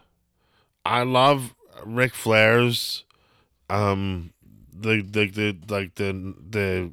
[0.84, 3.04] I love Ric Flair's
[3.70, 4.32] um
[4.82, 6.90] the the, the like the the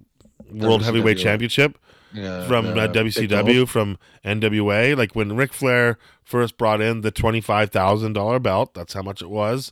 [0.52, 1.78] World Heavyweight Championship
[2.14, 4.98] yeah, from uh, WCW from NWA.
[4.98, 9.02] Like when Ric Flair first brought in the twenty five thousand dollar belt, that's how
[9.02, 9.72] much it was,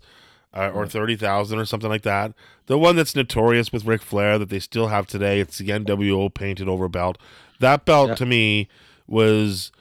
[0.54, 2.34] uh, or thirty thousand or something like that.
[2.68, 6.34] The one that's notorious with Ric Flair that they still have today, it's the NWO
[6.34, 7.18] painted over belt.
[7.60, 8.16] That belt Yeah.
[8.16, 8.68] to me
[9.08, 9.72] was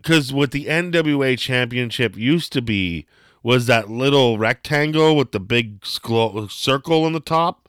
[0.00, 3.06] because what the NWA championship used to be
[3.42, 7.68] was that little rectangle with the big circle on the top.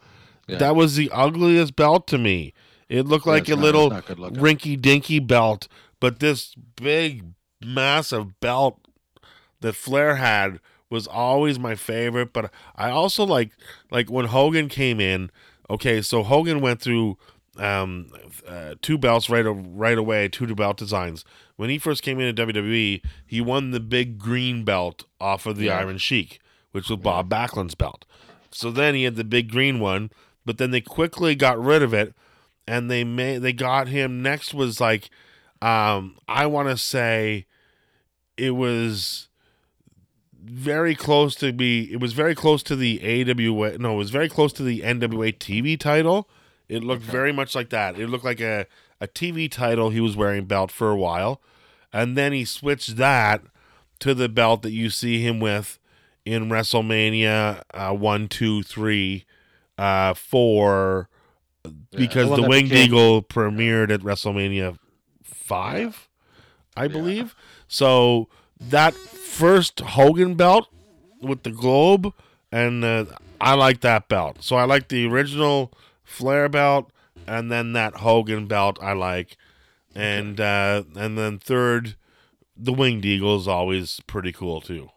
[0.51, 0.57] Yeah.
[0.57, 2.53] That was the ugliest belt to me.
[2.89, 4.37] It looked like it's a not- little it's not good looking.
[4.37, 5.67] rinky dinky belt,
[5.99, 7.23] but this big,
[7.63, 8.79] massive belt
[9.61, 10.59] that Flair had
[10.89, 12.33] was always my favorite.
[12.33, 13.51] But I also like
[13.91, 15.31] like when Hogan came in.
[15.69, 17.17] Okay, so Hogan went through
[17.57, 18.07] um,
[18.47, 21.23] uh, two belts right right away, two belt designs.
[21.55, 25.65] When he first came into WWE, he won the big green belt off of the
[25.67, 25.77] Yeah.
[25.77, 26.39] Iron Sheik,
[26.71, 28.03] which was Bob Backlund's belt.
[28.51, 30.09] So then he had the big green one,
[30.45, 32.13] but then they quickly got rid of it,
[32.67, 34.21] and they made they got him.
[34.21, 35.09] Next was like,
[35.61, 37.45] um, I want to say,
[38.37, 39.27] it was
[40.43, 41.91] very close to be.
[41.91, 43.77] It was very close to the AWA.
[43.77, 46.29] No, it was very close to the NWA TV title.
[46.67, 47.99] It looked very much like that.
[47.99, 48.65] It looked like a
[48.99, 51.41] a TV title he was wearing belt for a while,
[51.91, 53.41] and then he switched that
[53.99, 55.79] to the belt that you see him with
[56.25, 59.25] in WrestleMania uh, one, two, three,
[59.81, 61.09] uh, four,
[61.89, 64.77] because one the Winged Eagle premiered at WrestleMania
[65.23, 66.07] five,
[66.77, 67.35] I believe.
[67.67, 68.27] So
[68.59, 70.67] that first Hogan belt
[71.19, 72.13] with the globe,
[72.51, 73.05] and uh,
[73.39, 74.37] I like that belt.
[74.43, 76.91] So I like the original Flair belt,
[77.25, 79.35] and then that Hogan belt I like,
[79.95, 81.95] and uh, and then third,
[82.55, 84.89] the Winged Eagle is always pretty cool too.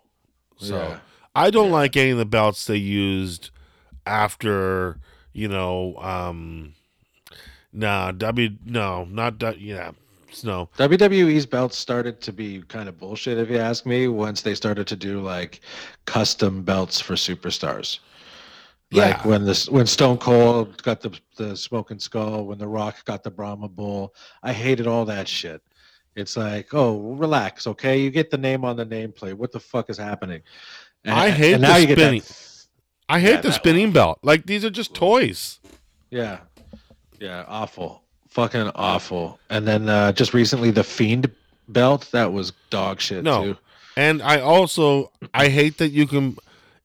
[0.59, 0.99] So Yeah.
[1.35, 3.51] I don't like any of the belts they used
[4.07, 4.99] after
[5.33, 6.75] you know um
[7.73, 9.91] nah w no not yeah
[10.43, 14.57] no WWE's belts started to be kind of bullshit, if you ask me, once they
[14.57, 15.61] started to do like
[16.07, 18.01] custom belts for superstars.
[18.91, 19.27] Like Yeah.
[19.29, 23.31] when this when Stone Cold got the the smoking skull, when The Rock got the
[23.31, 24.13] Brahma Bull,
[24.43, 25.63] I hated all that shit.
[26.17, 28.01] It's like, oh, relax, okay?
[28.01, 29.35] You get the name on the nameplate.
[29.35, 30.43] What the fuck is happening?
[31.05, 32.11] And- I hate and now the you get that-
[33.09, 35.61] i hate Yeah, the spinning belt like these are just toys
[36.11, 36.39] Yeah.
[37.21, 38.03] Yeah, awful.
[38.29, 39.39] Fucking awful.
[39.49, 41.31] And then uh, just recently the Fiend
[41.69, 43.45] belt, that was dog shit No.
[43.45, 43.57] too.
[43.97, 46.37] and i also i hate that you can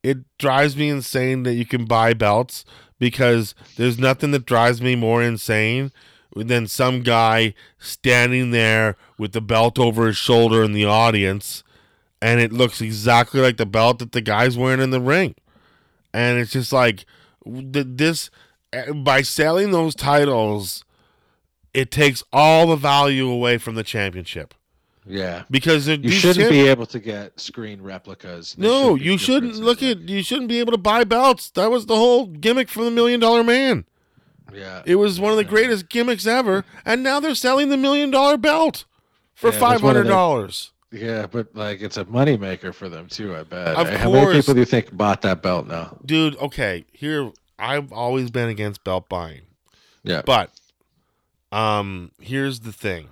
[0.04, 2.64] it drives me insane that you can buy belts
[3.00, 5.92] because there's nothing that drives me more insane
[6.36, 11.64] than some guy standing there with the belt over his shoulder in the audience
[12.22, 15.34] and it looks exactly like the belt that the guy's wearing in the ring
[16.14, 17.06] and it's just like
[17.46, 18.30] this
[18.74, 20.84] eh, by selling those titles
[21.74, 24.54] it takes all the value away from the championship.
[25.06, 25.44] Yeah.
[25.50, 28.54] Because you shouldn't champ- be able to get screen replicas.
[28.54, 31.50] They no should you shouldn't look at you shouldn't be able to buy belts.
[31.52, 33.86] That was the whole gimmick for the million dollar man.
[34.54, 34.84] Yeah.
[34.86, 35.24] It was yeah.
[35.24, 38.86] one of the greatest gimmicks ever and now they're selling the million dollar belt
[39.34, 43.76] for yeah, $500 yeah, but like it's a moneymaker for them too, I bet.
[43.76, 45.98] Of How many people do you think bought that belt now?
[46.04, 49.42] Dude, okay, here I've always been against belt buying,
[50.04, 50.24] Yeah.
[50.26, 50.52] but
[51.52, 53.10] um, here's the thing: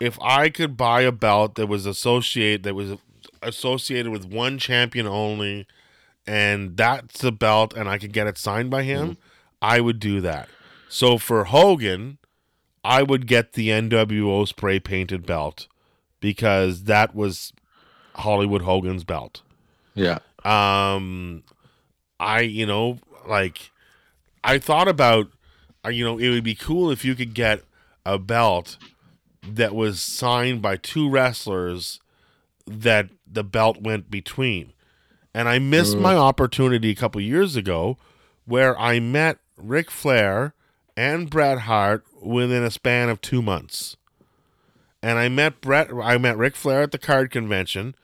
[0.00, 2.96] if I could buy a belt that was associated that was
[3.42, 5.66] associated with one champion only,
[6.26, 9.18] and that's the belt, and I could get it signed by him,
[9.60, 10.48] I would do that.
[10.88, 12.18] So for Hogan,
[12.82, 15.66] I would get the NWO spray painted belt
[16.20, 17.52] because that was
[18.14, 19.42] Hollywood Hogan's belt.
[19.94, 20.18] Yeah.
[20.44, 21.42] Um,
[22.18, 23.70] I you know like
[24.44, 25.28] I thought about
[25.84, 27.62] uh, you know it would be cool if you could get
[28.06, 28.76] a belt
[29.42, 32.00] that was signed by two wrestlers
[32.66, 34.72] that the belt went between.
[35.34, 37.96] And I missed my opportunity a couple years ago
[38.46, 40.54] where I met Ric Flair
[40.96, 43.96] and Bret Hart within a span of two months.
[45.02, 47.94] And I met Bret I met Ric Flair at the card convention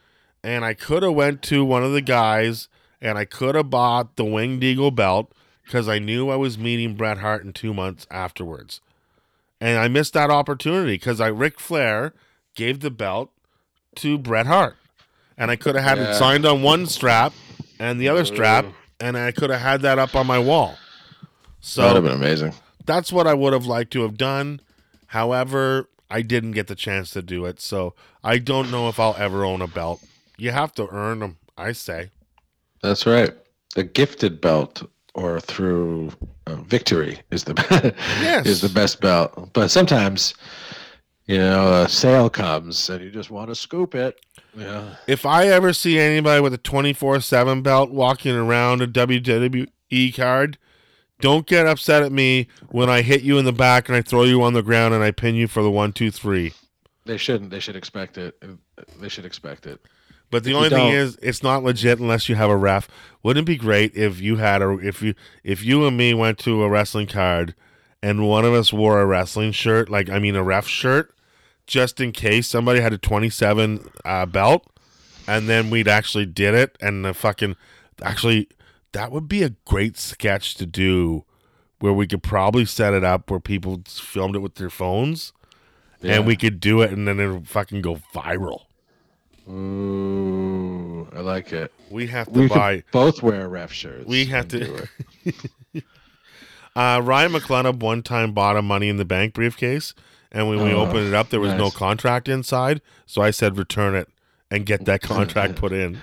[0.42, 2.68] and I could have went to one of the guys
[3.00, 5.32] and I could have bought the Winged Eagle belt
[5.64, 8.80] because I knew I was meeting Bret Hart in two months afterwards.
[9.60, 12.14] And I missed that opportunity because I Ric Flair
[12.54, 13.30] gave the belt
[13.96, 14.76] to Bret Hart.
[15.36, 17.34] And I could have had it signed on one strap
[17.78, 18.64] and the other strap,
[18.98, 20.78] and I could have had that up on my wall.
[21.60, 22.54] So that would have been amazing.
[22.86, 24.60] that's what I would have liked to have done.
[25.08, 29.16] However, I didn't get the chance to do it, so I don't know if I'll
[29.18, 30.02] ever own a belt.
[30.38, 32.10] You have to earn them, I say.
[32.82, 33.34] That's right.
[33.76, 36.12] A gifted belt or through
[36.46, 37.54] uh, victory is the
[38.20, 38.46] Yes.
[38.46, 39.50] is the best belt.
[39.52, 40.34] But sometimes,
[41.26, 44.20] you know, a sale comes and you just want to scoop it.
[44.56, 44.94] Yeah.
[45.06, 50.58] If I ever see anybody with a 24 7 belt walking around a WWE card,
[51.20, 54.24] don't get upset at me when I hit you in the back and I throw
[54.24, 56.52] you on the ground and I pin you for the one, two, three.
[57.04, 57.50] They shouldn't.
[57.50, 58.36] They should expect it.
[59.00, 59.80] They should expect it.
[60.30, 62.88] But the If only thing is, it's not legit unless you have a ref.
[63.22, 66.38] Wouldn't it be great if you had a if you if you and me went
[66.40, 67.54] to a wrestling card
[68.02, 71.14] and one of us wore a wrestling shirt, like I mean a ref shirt,
[71.66, 74.66] just in case somebody had a twenty seven uh, belt,
[75.28, 77.54] and then we'd actually did it, and the fucking
[78.02, 78.48] actually
[78.96, 81.24] that would be a great sketch to do,
[81.80, 85.34] where we could probably set it up where people filmed it with their phones,
[86.00, 86.14] Yeah.
[86.16, 88.62] and we could do it, and then it'll fucking go viral.
[89.48, 91.72] Ooh, I like it.
[91.90, 92.82] We have to We buy.
[92.90, 94.06] both wear ref shirts.
[94.06, 94.88] We have to-
[96.74, 99.94] Uh, Ryan McClellan one time bought a Money in the Bank briefcase,
[100.30, 102.82] and when we Oh, opened it up, there was no contract inside.
[103.06, 104.08] So I said, return it
[104.50, 106.00] and get that contract put in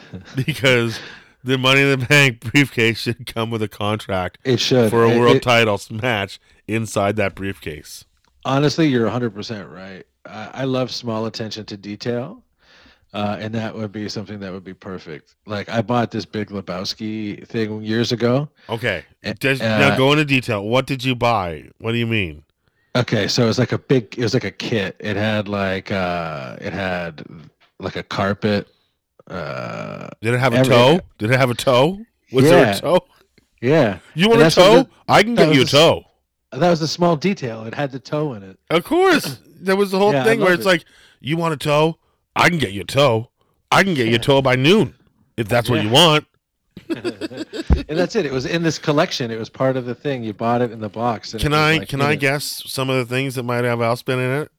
[0.36, 0.98] because
[1.44, 5.10] the Money in the Bank briefcase should come with a contract It should for a
[5.10, 8.04] It- world it- title match inside that briefcase.
[8.44, 10.04] Honestly, you're 100% right.
[10.26, 12.42] I, I love small attention to detail.
[13.12, 15.36] Uh, and that would be something that would be perfect.
[15.46, 18.48] Like I bought this Big Lebowski thing years ago.
[18.68, 19.04] Okay,
[19.38, 20.64] Just, uh, now go into detail.
[20.66, 21.68] What did you buy?
[21.78, 22.42] What do you mean?
[22.96, 24.18] Okay, so it was like a big.
[24.18, 24.96] It was like a kit.
[24.98, 27.24] It had like uh, it had
[27.78, 28.66] like a carpet.
[29.28, 31.00] Uh, Did it have a Every- toe?
[31.18, 31.98] Did it have a toe?
[32.32, 33.00] Was there a toe?
[33.62, 34.88] yeah, You want a that's toe?
[35.08, 36.04] I can that get you a toe.
[36.52, 37.64] that was a small detail.
[37.64, 38.58] It had the toe in it.
[38.70, 39.38] Of course.
[39.60, 40.68] There was the whole Yeah, I thing where love it's it.
[40.68, 40.84] like,
[41.20, 41.98] you want a toe?
[42.36, 43.30] I can get you a toe.
[43.72, 44.94] I can get you a toe by noon
[45.36, 45.82] if that's what Yeah.
[45.84, 46.26] you want.
[46.88, 48.26] and that's it.
[48.26, 49.30] It was in this collection.
[49.30, 50.22] It was part of the thing.
[50.22, 51.32] You bought it in the box.
[51.32, 53.64] and it Can was I like, can I guess some of the things that might
[53.64, 54.50] have else been in it?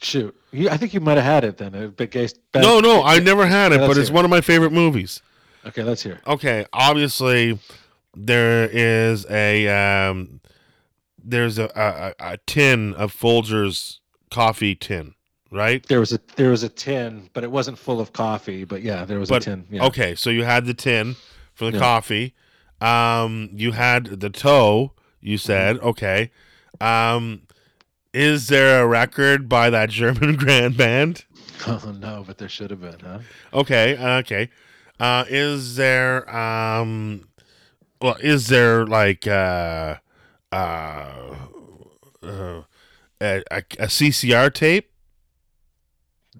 [0.00, 1.74] Shoot, you, I think you might have had it then.
[1.74, 4.12] It, but case, No, no, I never had it, Yeah, but it's it.
[4.14, 5.22] one of my favorite movies.
[5.66, 6.14] Okay, let's hear.
[6.14, 6.20] it.
[6.26, 7.58] Okay, obviously
[8.14, 10.40] there is a um
[11.24, 13.98] there's a a, a a tin of Folgers
[14.30, 15.14] coffee tin,
[15.50, 15.86] right?
[15.86, 18.64] There was a there was a tin, but it wasn't full of coffee.
[18.64, 19.66] But yeah, there was But- a tin.
[19.70, 19.84] Yeah.
[19.86, 21.16] Okay, so you had the tin
[21.54, 21.78] for the Yeah.
[21.78, 22.34] coffee.
[22.80, 24.92] Um, you had the toe.
[25.20, 25.86] You said Mm-hmm.
[25.88, 26.30] okay.
[26.80, 27.42] Um,
[28.12, 31.24] is there a record by that German grand band?
[31.66, 33.20] Oh no, but there should have been, huh?
[33.52, 34.50] Okay, okay.
[34.98, 37.28] Uh, is there um,
[38.00, 39.96] well, is there like uh,
[40.50, 41.34] uh,
[42.22, 42.62] uh
[43.20, 44.90] a, a, a CCR tape?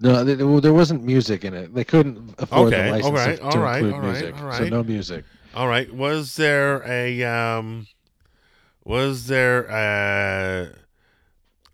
[0.01, 1.73] No, there, wasn't music in it.
[1.73, 5.25] They couldn't afford Okay, the license alright, to, alright, include alright, music, so no music.
[5.55, 5.93] All right.
[5.93, 7.87] Was there a um
[8.83, 10.73] was there a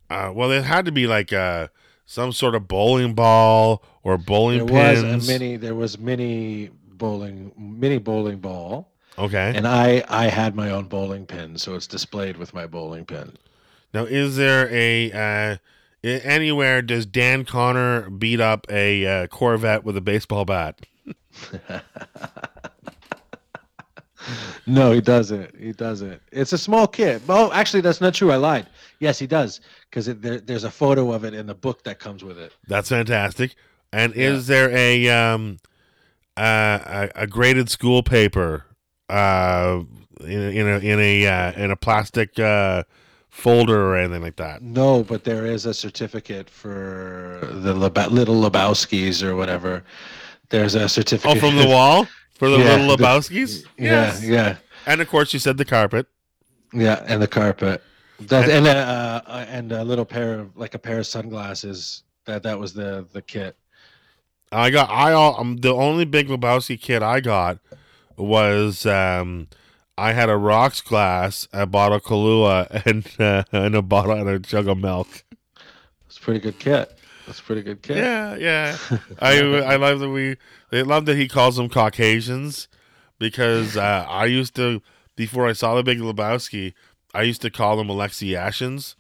[0.10, 1.70] uh well it had to be like a
[2.06, 5.58] some sort of bowling ball or bowling There was a mini.
[5.58, 9.54] There was mini bowling, mini bowling ball, okay.
[9.56, 13.38] and I I had my own bowling pin, so it's displayed with my bowling pin.
[13.94, 15.58] now is there a uh
[16.04, 20.80] anywhere does Dan Connor beat up a uh, Corvette with a baseball bat?
[24.66, 25.58] No, he doesn't.
[25.60, 26.22] He doesn't.
[26.32, 27.22] It's a small kid.
[27.28, 28.32] Oh, actually, that's not true.
[28.32, 28.68] I lied.
[29.00, 32.24] Yes, he does, because there, there's a photo of it in the book that comes
[32.24, 32.54] with it.
[32.68, 33.56] That's fantastic.
[33.92, 35.58] And is there a um
[36.38, 38.66] uh, a, a graded school paper
[39.10, 39.82] uh
[40.22, 42.84] in a in a in a, uh, in a plastic uh
[43.30, 44.62] folder or anything like that.
[44.62, 49.84] No, but there is a certificate for the Leba- little Lebowskis or whatever.
[50.50, 51.38] There's a certificate.
[51.38, 53.66] Oh, from the wall for the Yeah, little the- Lebowskis.
[53.78, 56.08] Yeah, yeah, and of course you said the carpet.
[56.74, 57.82] yeah, and the carpet.
[58.22, 62.04] That and a, uh, and a little pair of like a pair of sunglasses.
[62.26, 63.56] That that was the the kit.
[64.52, 67.60] I got I all um, the only Big Lebowski kit I got
[68.18, 69.48] was um
[69.98, 74.30] I had a rocks glass, a bottle of Kahlua, and uh, and a bottle and
[74.30, 75.24] a jug of milk.
[76.08, 76.98] It's a pretty good kit.
[77.26, 77.98] That's a pretty good kit.
[77.98, 78.78] Yeah, yeah.
[79.20, 80.38] I I love that we
[80.72, 82.68] they love that he calls them Caucasians
[83.20, 84.82] because uh, I used to
[85.16, 86.74] before I saw the Big Lebowski,
[87.14, 88.96] I used to call him Alexei Ashins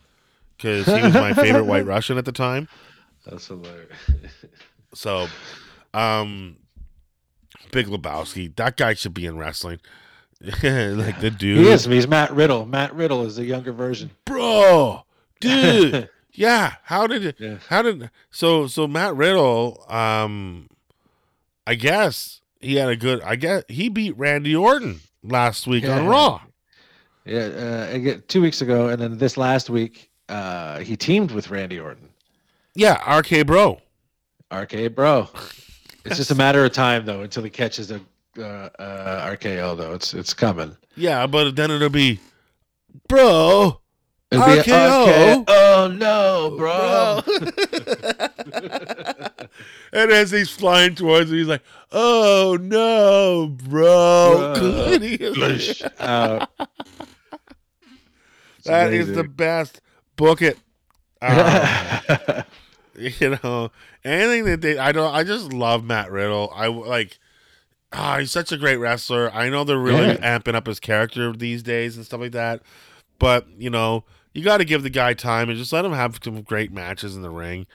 [0.57, 2.67] because he was my favorite White Russian at the time.
[3.25, 3.97] That's hilarious.
[4.93, 5.27] So,
[5.93, 6.57] um,
[7.71, 9.79] Big Lebowski, that guy should be in wrestling.
[10.41, 11.85] like the dude, He is.
[11.85, 12.65] He's Matt Riddle.
[12.65, 14.11] Matt Riddle is the younger version.
[14.25, 15.03] bro,
[15.41, 16.09] dude.
[16.33, 17.35] yeah, how did it?
[17.39, 17.57] Yeah.
[17.67, 18.65] How did so?
[18.67, 20.69] So Matt Riddle, um,
[21.67, 23.21] I guess he had a good.
[23.21, 26.09] I guess he beat Randy Orton last week on Yeah.
[26.09, 26.41] Raw.
[27.29, 31.79] Yeah, uh, two weeks ago, and then this last week, uh, he teamed with Randy
[31.79, 32.09] Orton.
[32.73, 33.81] Yeah, RK Bro.
[34.51, 35.29] Arcade Bro.
[36.05, 38.01] It's just a matter of time though until he catches a
[38.39, 39.93] uh, uh, RKO though.
[39.93, 40.75] It's it's coming.
[40.95, 42.19] Yeah, but then it'll be,
[43.07, 43.79] bro.
[44.31, 45.43] It'll be RKO.
[45.47, 47.21] Oh no, bro.
[49.93, 51.61] and as he's flying towards him, he's like,
[51.91, 54.55] "Oh no, bro!"
[55.99, 56.39] Bro.
[58.67, 59.07] And he is- Flush out.
[59.07, 59.81] It's that is the best.
[60.15, 60.57] Book it.
[61.21, 62.43] Um,
[62.95, 63.71] you know,
[64.03, 66.51] anything that they, I don't, I just love Matt Riddle.
[66.53, 67.17] I like,
[67.93, 69.29] ah, he's such a great wrestler.
[69.33, 70.37] I know they're really Yeah.
[70.39, 72.61] amping up his character these days and stuff like that,
[73.17, 74.03] but you know,
[74.33, 77.15] you got to give the guy time and just let him have some great matches
[77.15, 77.67] in the ring.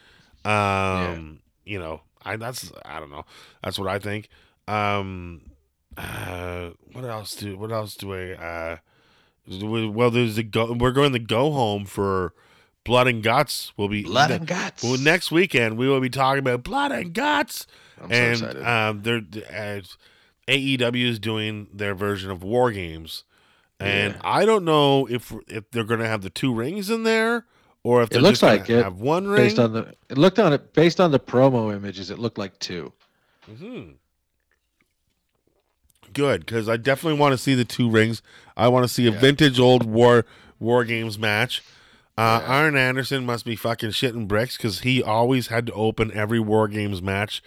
[0.45, 3.24] Um, you know, I that's I don't know,
[3.62, 4.28] that's what I think.
[4.68, 5.51] Um,
[5.97, 8.76] uh, what else do what else do I uh?
[9.49, 10.73] Well, there's the go.
[10.73, 12.33] We're going to go home for
[12.85, 13.73] Blood and Guts.
[13.77, 14.83] We'll be Blood and guts.
[14.83, 17.67] well, next weekend we will be talking about Blood and Guts,
[18.01, 18.63] I'm so and excited.
[18.67, 19.23] um, they're
[19.79, 19.81] uh,
[20.49, 23.25] AEW is doing their version of War Games,
[23.81, 24.21] and Yeah.
[24.25, 27.47] I don't know if if they're going to have the two rings in there
[27.83, 29.43] or if It they're looks just gonna like it, have one ring.
[29.45, 32.59] based on the it looked on it based on the promo images, it looked like
[32.59, 32.93] two.
[33.59, 33.91] hmm
[36.15, 38.23] Good, because I definitely want to see the two rings.
[38.57, 39.19] I want to see a Yeah.
[39.21, 40.25] vintage old war
[40.59, 41.62] war games match.
[42.17, 42.55] Uh, Yeah.
[42.55, 46.69] Arn Anderson must be fucking shitting bricks because he always had to open every war
[46.69, 47.43] games match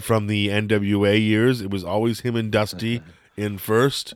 [0.00, 1.60] from the NWA years.
[1.62, 3.00] It was always him and Dusty
[3.36, 4.14] in first.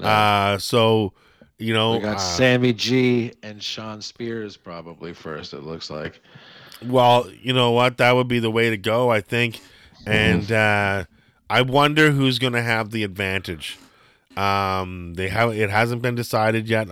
[0.00, 1.12] Uh, so
[1.58, 5.52] you know, we got uh, Sammy G and Shawn Spears probably first.
[5.54, 6.20] It looks like.
[6.86, 7.96] Well, you know what?
[7.96, 9.60] That would be the way to go, I think.
[10.06, 11.04] And uh,
[11.50, 13.78] I wonder who's going to have the advantage.
[14.36, 16.88] Um, they have it hasn't been decided yet.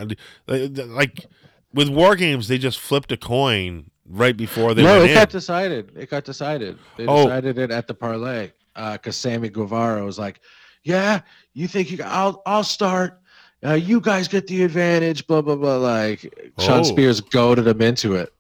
[0.49, 1.27] Like
[1.73, 5.15] with war games, they just flipped a coin right before they no, it in.
[5.15, 5.93] got decided.
[5.97, 6.79] It got decided.
[6.97, 7.25] They Oh.
[7.25, 10.41] decided it at the parlay because Sammy Guevara was like,
[10.83, 11.21] "Yeah,
[11.55, 11.99] you think you?
[12.05, 13.21] I'll I'll start.
[13.65, 15.77] Uh, you guys get the advantage." Blah blah blah.
[15.77, 16.83] Like Shawn Oh.
[16.85, 18.33] Spears goaded him into it.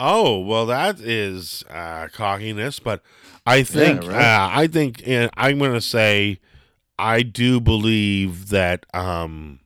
[0.00, 3.02] Oh well, that is uh, cockiness, but
[3.46, 4.12] I think right.
[4.12, 6.38] uh, I think uh, I'm going to say
[6.98, 9.60] I do believe that um,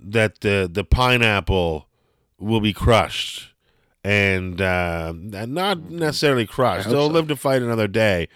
[0.00, 1.86] that the the pineapple
[2.38, 3.52] will be crushed
[4.04, 6.88] and uh, not necessarily crushed.
[6.88, 7.12] They'll so.
[7.12, 8.28] live to fight another day,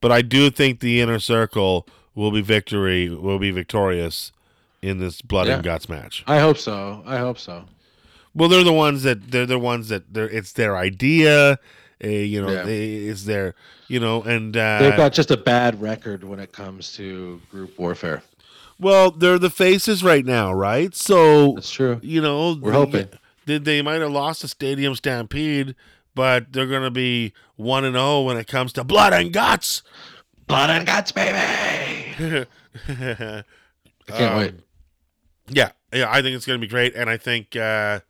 [0.00, 4.32] but I do think the inner circle will be victory will be victorious
[4.82, 6.24] in this blood and guts match.
[6.26, 7.02] I hope so.
[7.06, 7.64] I hope so.
[8.34, 11.58] Well, they're the ones that they're the ones that they're it's their idea.
[12.04, 12.62] Uh, you know, Yeah.
[12.64, 13.54] they, it's there.
[13.88, 17.78] you know, and uh, They've got just a bad record when it comes to group
[17.78, 18.22] warfare.
[18.78, 20.94] well, they're the faces right now, right?
[20.94, 22.00] So That's true.
[22.02, 23.08] you know, We're they- hoping.
[23.46, 25.74] they, they might have lost the stadium stampede,
[26.14, 29.82] but they're gonna be one and zero when it comes to blood and guts.
[30.46, 31.38] Blood and guts, baby.
[32.88, 33.44] I
[34.08, 34.54] can't Um, wait.
[35.48, 38.00] Yeah, yeah, I think it's going to be great, and I think uh,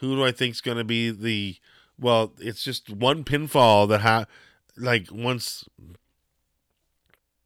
[0.00, 1.56] who do I think is going to be the?
[1.98, 4.26] Well, it's just one pinfall that ha
[4.76, 5.64] like once.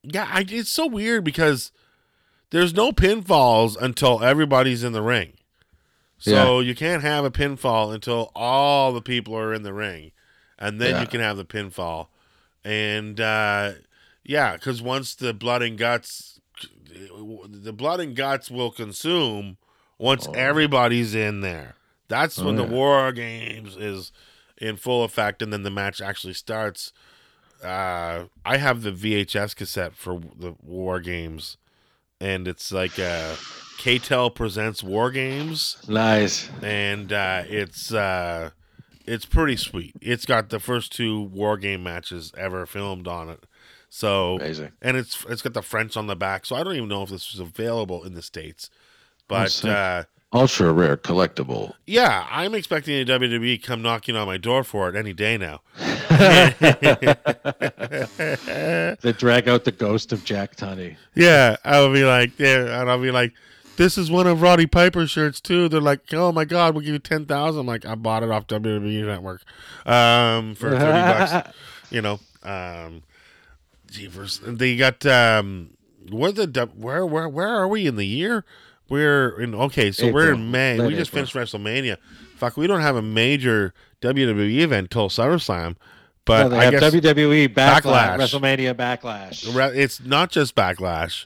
[0.03, 1.73] Yeah, I, it's so weird because
[2.51, 5.33] there's no pinfalls until everybody's in the ring.
[6.19, 10.13] So you can't have a pinfall until all the people are in the ring,
[10.59, 11.01] and then Yeah.
[11.03, 12.07] you can have the pinfall.
[12.65, 13.73] And uh,
[14.25, 16.41] yeah, because once the blood and guts,
[17.49, 19.59] the blood and guts will consume
[19.99, 20.33] once Oh.
[20.33, 21.75] everybody's in there.
[22.09, 22.65] That's Oh, when the.
[22.65, 24.11] War Games is
[24.59, 26.93] in full effect, and then the match actually starts.
[27.63, 31.57] Uh, I have the VHS cassette for the War Games,
[32.21, 33.35] and it's like uh,
[33.79, 36.51] KTEL presents War Games, Nice.
[36.63, 38.51] and uh, it's uh,
[39.07, 39.95] it's pretty sweet.
[40.03, 43.45] It's got the first two War Game matches ever filmed on it.
[43.89, 44.73] So Amazing.
[44.83, 46.45] and it's it's got the French on the back.
[46.45, 48.69] So I don't even know if this was available in the states.
[49.29, 51.75] But uh, Ultra rare collectible.
[51.87, 55.61] yeah, I'm expecting a WWE come knocking on my door for it any day now.
[59.01, 60.97] They drag out the ghost of Jack Tunney.
[61.15, 63.33] yeah, I'll be like, yeah, and I'll be like,
[63.77, 65.69] this is one of Roddy Piper's shirts too.
[65.69, 67.61] They're like, oh my god, we'll give you ten thousand.
[67.61, 69.43] I'm like, I bought it off WWE Network,
[69.85, 71.55] um, for thirty bucks.
[71.91, 73.03] You know, um,
[73.91, 74.41] jeepers.
[74.45, 75.71] They got um,
[76.11, 78.45] where the where where where are we in the year?
[78.89, 80.79] We're in okay, so we're in May.
[80.79, 81.27] Late we just April.
[81.27, 81.97] finished WrestleMania.
[82.37, 85.77] Fuck, we don't have a major WWE event till SummerSlam.
[86.25, 88.19] But No, I have guess WWE backlash, Backlash.
[88.19, 89.77] WrestleMania backlash.
[89.77, 91.25] It's not just backlash.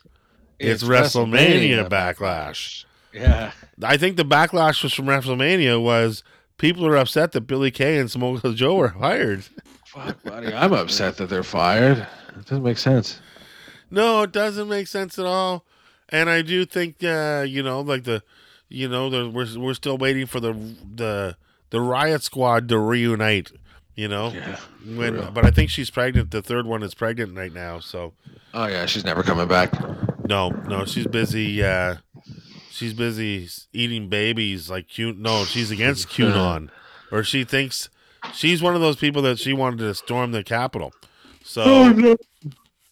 [0.58, 2.84] It's, WrestleMania, backlash.
[3.14, 3.52] Yeah.
[3.82, 6.22] I think the backlash was from WrestleMania was
[6.58, 9.44] people are upset that Billie Kay and Samoa Joe were fired.
[9.86, 10.52] Fuck, buddy.
[10.54, 12.06] I'm upset that they're fired.
[12.38, 13.20] It doesn't make sense.
[13.90, 15.64] No, it doesn't make sense at all.
[16.10, 18.22] And I do think, uh, you know, like the,
[18.68, 20.52] you know, the, we're we're still waiting for the
[20.94, 21.36] the
[21.70, 23.52] the Riot Squad to reunite.
[23.96, 24.56] You know, Yeah.
[24.96, 26.30] when but I think she's pregnant.
[26.30, 27.80] The third one is pregnant right now.
[27.80, 28.14] So
[28.54, 29.72] Oh yeah, she's never coming back.
[30.26, 31.62] no, no, she's busy.
[31.62, 31.96] Uh,
[32.70, 35.12] she's busy eating babies like Q.
[35.12, 36.70] No, she's against QAnon,
[37.12, 37.90] or she thinks
[38.32, 40.92] she's one of those people that she wanted to storm the Capitol.
[41.44, 42.16] So Oh, no,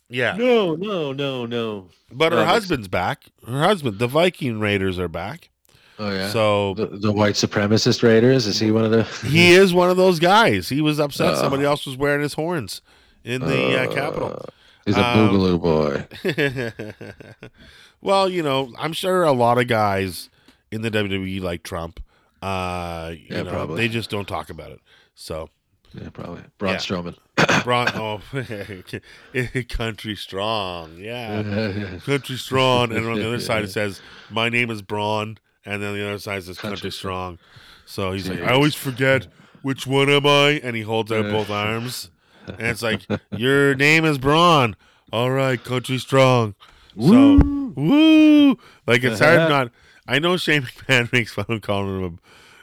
[0.08, 1.88] yeah, no, no, no, no.
[2.12, 3.24] but her husband's back.
[3.46, 5.50] Her husband, the Viking Raiders, are back.
[5.98, 6.28] Oh yeah.
[6.30, 9.02] So the, the white supremacist raiders is he one of the?
[9.28, 10.68] he is one of those guys.
[10.68, 11.36] He was upset Uh.
[11.36, 12.82] somebody else was wearing his horns
[13.24, 14.44] in the uh, Capitol.
[14.86, 17.48] He's a Um, boogaloo boy.
[18.00, 20.30] well, you know, I'm sure a lot of guys
[20.70, 22.00] in the WWE like Trump.
[22.40, 23.76] Uh, you Yeah, know, probably.
[23.76, 24.80] they just don't talk about it.
[25.14, 25.50] So,
[25.94, 26.42] Yeah, probably.
[26.58, 26.78] Braun Yeah.
[26.78, 27.16] Strowman.
[27.64, 28.20] Braun, oh,
[29.68, 32.92] country strong, yeah, country strong.
[32.92, 36.18] And on the other side it says, "My name is Braun," and then the other
[36.18, 37.38] side says, "Country, Country strong."
[37.86, 39.28] So he's like, "I always forget
[39.62, 42.10] which one am I?" And he holds out both arms,
[42.46, 44.74] and it's like, "Your name is Braun."
[45.12, 46.54] All right, country strong.
[47.00, 47.40] So
[47.76, 49.70] woo, like it's hard not.
[50.06, 52.18] I know Shane McMahon makes fun of calling him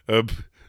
[0.07, 0.23] a, a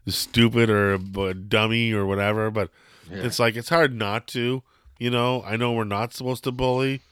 [0.06, 2.70] stupid or a, a dummy or whatever, but
[3.10, 3.18] Yeah.
[3.24, 4.62] it's like it's hard not to.
[4.98, 7.02] You know, I know we're not supposed to bully,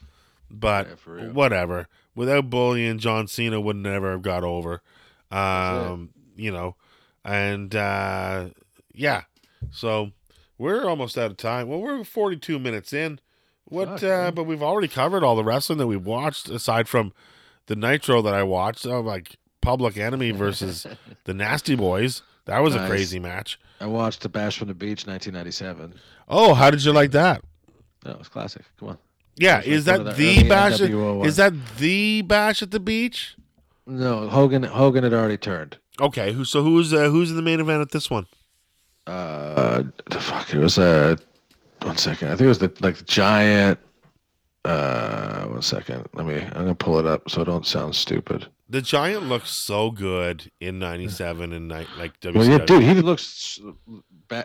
[0.50, 1.86] but Yeah, whatever.
[2.14, 4.80] Without bullying, John Cena would never have got over.
[5.30, 6.76] Um, you know,
[7.24, 8.50] and uh,
[8.94, 9.22] yeah,
[9.72, 10.12] so
[10.58, 11.68] we're almost out of time.
[11.68, 13.18] Well, we're 42 minutes in.
[13.64, 14.00] What?
[14.00, 17.12] Fuck, uh, but we've already covered all the wrestling that we've watched, aside from
[17.66, 18.86] the Nitro that I watched.
[18.86, 20.86] Oh, like Public Enemy versus
[21.24, 22.22] the Nasty Boys.
[22.46, 23.58] That was a crazy match.
[23.80, 25.94] I watched The Bash from the Beach, 1997.
[26.28, 27.42] Oh, how did you like that?
[28.04, 28.62] That was classic.
[28.78, 28.98] Come on.
[29.36, 30.80] Yeah, is like that the the bash?
[30.80, 30.90] At,
[31.26, 33.36] is that the bash at the beach?
[33.86, 34.62] No, Hogan.
[34.62, 35.76] Hogan had already turned.
[36.00, 36.44] Okay, who?
[36.44, 38.26] So who's uh, who's in the main event at this one?
[39.06, 40.52] Uh, the fuck.
[40.54, 41.16] It was uh,
[41.82, 42.28] one second.
[42.28, 43.78] I think it was the like the giant.
[44.64, 46.06] Uh, one second.
[46.14, 46.36] Let me.
[46.36, 48.46] I'm gonna pull it up so I don't sound stupid.
[48.68, 52.34] The Giant looks so good in '97 and ni- like WCW.
[52.34, 53.60] Well, yeah, dude, he looks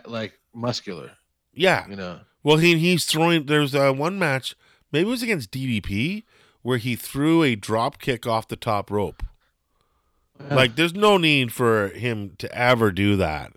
[0.06, 1.12] like muscular.
[1.52, 1.88] Yeah.
[1.88, 2.20] You know.
[2.42, 3.46] Well, he he's throwing.
[3.46, 4.54] There's uh, one match,
[4.92, 6.24] maybe it was against DDP,
[6.62, 9.22] where he threw a drop kick off the top rope.
[10.48, 10.54] Yeah.
[10.54, 13.52] Like, there's no need for him to ever do that,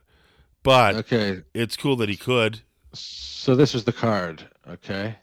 [0.64, 1.43] but Okay.
[1.53, 2.61] it's cool that he could.
[2.93, 5.16] So this was the card, okay?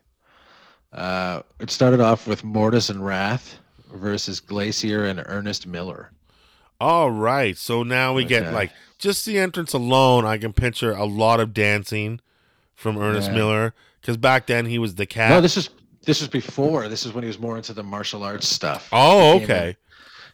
[0.90, 3.58] Uh, it started off with Mortis and Wrath
[3.92, 6.10] versus Glacier and Ernest Miller.
[6.80, 10.24] All right, so now we get like just the entrance alone.
[10.24, 12.20] I can picture a lot of dancing
[12.74, 13.34] from Ernest Yeah.
[13.36, 15.30] Miller because back then he was the cat.
[15.30, 15.68] No, this is
[16.06, 16.88] this was before.
[16.88, 18.88] This is when he was more into the martial arts stuff.
[18.92, 19.76] oh, He came in- okay.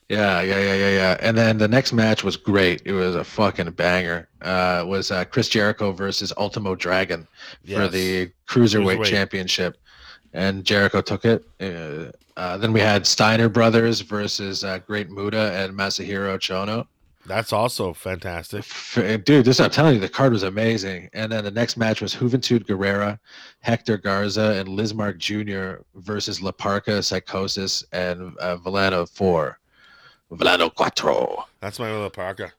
[0.08, 1.16] Yeah, yeah, yeah, yeah, yeah.
[1.20, 2.80] And then the next match was great.
[2.84, 4.28] It was a fucking banger.
[4.40, 7.26] Uh, it was uh, Chris Jericho versus Ultimo Dragon
[7.68, 9.04] for the cruiserweight, Cruiserweight.
[9.06, 9.76] championship,
[10.36, 11.44] and Jericho took it.
[11.60, 16.86] Uh, uh, then we had Steiner Brothers versus uh, Great Muta and Masahiro Chono.
[17.24, 18.64] That's also fantastic.
[19.24, 21.08] Dude, this I'm telling you, the card was amazing.
[21.12, 23.18] And then the next match was Juventud Guerrera,
[23.60, 25.82] Hector Garza, and Lizmark Jr.
[25.96, 29.58] versus La Parca, Psychosis, and uh, Villano 4.
[30.30, 31.44] Volano Cuatro.
[31.60, 32.52] That's my little Parker.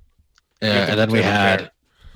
[0.61, 1.71] Yeah, and then we had.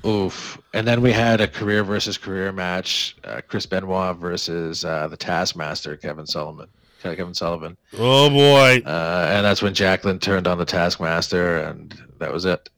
[0.06, 5.08] Oof, and then we had a career versus career match: uh, Chris Benoit versus uh,
[5.08, 6.68] the Taskmaster, Kevin Sullivan.
[7.02, 8.80] Kevin Sullivan, Oh boy.
[8.86, 12.70] uh, and that's when Jacqueline turned on the Taskmaster, and that was it.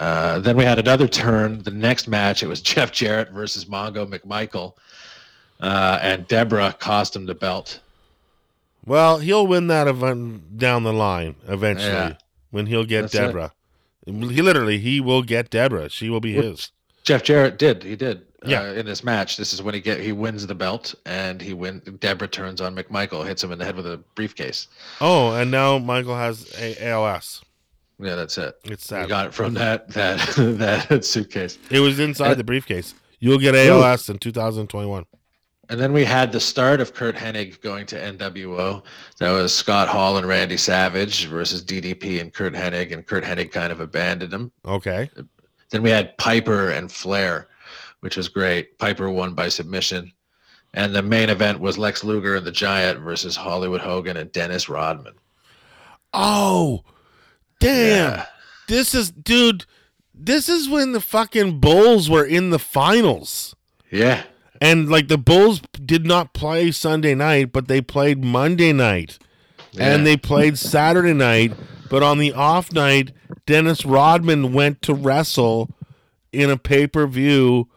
[0.00, 1.62] Uh, then we had another turn.
[1.62, 4.72] The next match, it was Jeff Jarrett versus Mongo McMichael,
[5.60, 7.80] uh, and Deborah cost him the belt.
[8.86, 12.14] Well, he'll win that event down the line eventually Yeah.
[12.52, 13.50] when he'll get That's it.
[14.06, 15.88] He literally he will get Deborah.
[15.90, 16.70] She will be his.
[17.02, 17.82] Jeff Jarrett did.
[17.82, 18.22] He did.
[18.44, 18.62] Yeah.
[18.62, 21.52] Uh, in this match, this is when he get he wins the belt, and he
[21.52, 21.80] win.
[22.00, 24.68] Deborah turns on McMichael, hits him in the head with a briefcase.
[25.00, 27.42] Oh, and now Michael has a ALS.
[27.98, 28.54] Yeah, that's it.
[28.64, 29.08] It's sad.
[29.08, 30.18] got it from that that
[30.88, 31.58] that suitcase.
[31.70, 32.94] It was inside And- the briefcase.
[33.18, 35.06] You'll get ALS in 2021.
[35.68, 38.82] And then we had the start of Curt Hennig going to NWO.
[39.18, 43.50] That was Scott Hall and Randy Savage versus DDP and Curt Hennig, and Curt Hennig
[43.50, 44.52] kind of abandoned him.
[44.64, 45.10] Okay.
[45.70, 47.48] Then we had Piper and Flair,
[48.00, 48.78] which was great.
[48.78, 50.12] Piper won by submission.
[50.74, 54.68] And the main event was Lex Luger and the Giant versus Hollywood Hogan and Dennis
[54.68, 55.14] Rodman.
[56.12, 56.84] Oh,
[57.58, 58.12] damn.
[58.12, 58.26] Yeah.
[58.68, 59.64] This is, dude,
[60.14, 63.56] this is when the fucking Bulls were in the finals.
[63.90, 64.22] Yeah.
[64.60, 69.18] And like the Bulls did not play Sunday night, but they played Monday night.
[69.72, 69.94] Yeah.
[69.94, 71.52] And they played Saturday night,
[71.90, 73.12] but on the off night,
[73.44, 75.70] Dennis Rodman went to wrestle
[76.32, 77.68] in a pay per view,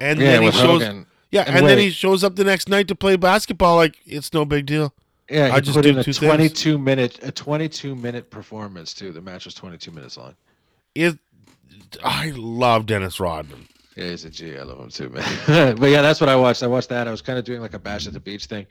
[0.00, 1.06] and yeah, then he shows, Hogan.
[1.30, 3.76] yeah, And and, then he shows up the next night to play basketball.
[3.76, 4.94] Like it's no big deal.
[5.30, 6.28] Yeah, I just put do in a two things.
[6.30, 9.12] 22 minute a 22 minute performance too.
[9.12, 10.34] The match was 22 minutes long.
[10.94, 11.18] It,
[12.04, 13.68] I love Dennis Rodman.
[13.96, 14.56] Yeah, he's a G.
[14.56, 15.76] I love him too, man.
[15.76, 16.62] but yeah, that's what I watched.
[16.62, 17.06] I watched that.
[17.06, 18.66] I was kind of doing like a bash at the beach thing.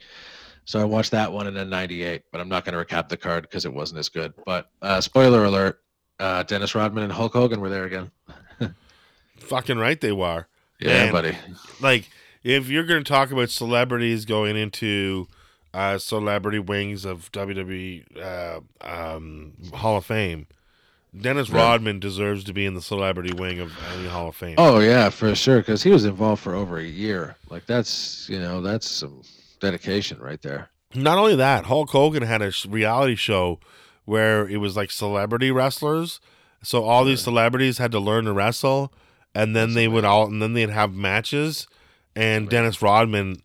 [0.64, 3.16] So I watched that one and then 98, but I'm not going to recap the
[3.16, 4.32] card because it wasn't as good.
[4.46, 5.80] But uh, spoiler alert,
[6.20, 8.10] uh, Dennis Rodman and Hulk Hogan were there again.
[9.38, 10.46] Fucking right, they were.
[10.80, 11.12] Yeah, Man.
[11.12, 11.38] buddy.
[11.80, 12.08] Like
[12.42, 15.28] if you're going to talk about celebrities going into
[15.74, 20.46] uh, celebrity wings of WWE uh, um, Hall of Fame,
[21.18, 21.50] Dennis.
[21.50, 24.54] Rodman deserves to be in the celebrity wing of any Hall of Fame.
[24.58, 25.58] Oh yeah, for sure.
[25.58, 27.36] Because he was involved for over a year.
[27.50, 29.22] Like that's you know that's some
[29.60, 30.70] dedication right there.
[30.94, 33.60] Not only that, Hulk Hogan had a reality show
[34.04, 36.20] where it was like celebrity wrestlers.
[36.62, 38.92] So all these celebrities had to learn to wrestle,
[39.34, 41.66] and then they would all, and then they'd have matches.
[42.14, 43.42] And Dennis Rodman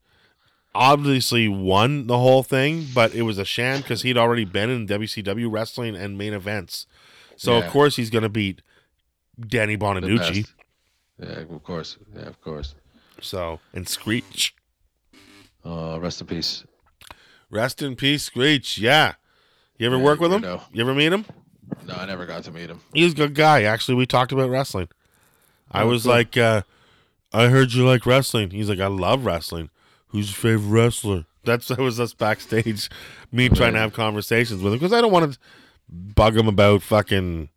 [0.76, 4.88] obviously won the whole thing, but it was a sham because he'd already been in
[4.88, 6.86] WCW wrestling and main events.
[7.38, 7.66] So Yeah.
[7.66, 8.62] of course he's going to beat
[9.40, 10.48] Danny Bonaduce.
[11.20, 11.98] Yeah, of course.
[12.16, 12.76] Yeah, of course.
[13.22, 14.54] So and Screech,
[15.66, 16.64] Uh, rest in peace.
[17.50, 18.78] rest in peace, Screech.
[18.78, 19.14] Yeah,
[19.78, 20.42] you ever Yeah, work with him?
[20.42, 20.62] weirdo.
[20.72, 21.26] You ever meet him?
[21.86, 22.82] No, I never got to meet him.
[22.94, 23.64] He was a good guy.
[23.64, 24.88] Actually, we talked about wrestling.
[25.72, 26.12] I Oh, was cool.
[26.14, 26.62] like, uh,
[27.34, 28.52] I heard you like wrestling.
[28.52, 29.70] He's like, I love wrestling.
[30.10, 31.26] Who's your favorite wrestler?
[31.44, 32.90] That's that was us backstage,
[33.32, 35.40] me trying to have conversations with him because I don't want to
[35.90, 37.50] bug him about fucking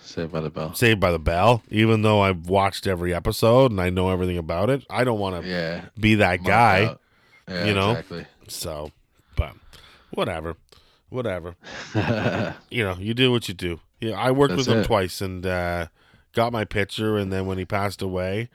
[0.00, 0.72] Saved by the Bell.
[0.74, 1.62] Saved by the Bell.
[1.70, 5.42] Even though I've watched every episode and I know everything about it, I don't want
[5.42, 5.84] to Yeah.
[6.00, 6.96] be that guy.
[7.46, 7.90] Yeah, you know?
[7.90, 8.26] Exactly.
[8.48, 8.90] So,
[9.36, 9.52] but
[10.10, 10.56] whatever,
[11.10, 11.56] whatever.
[12.70, 13.80] you know, you do what you do.
[14.00, 14.86] Yeah, I worked That's with him it.
[14.86, 15.86] twice and uh,
[16.32, 18.48] got my picture, and then when he passed away,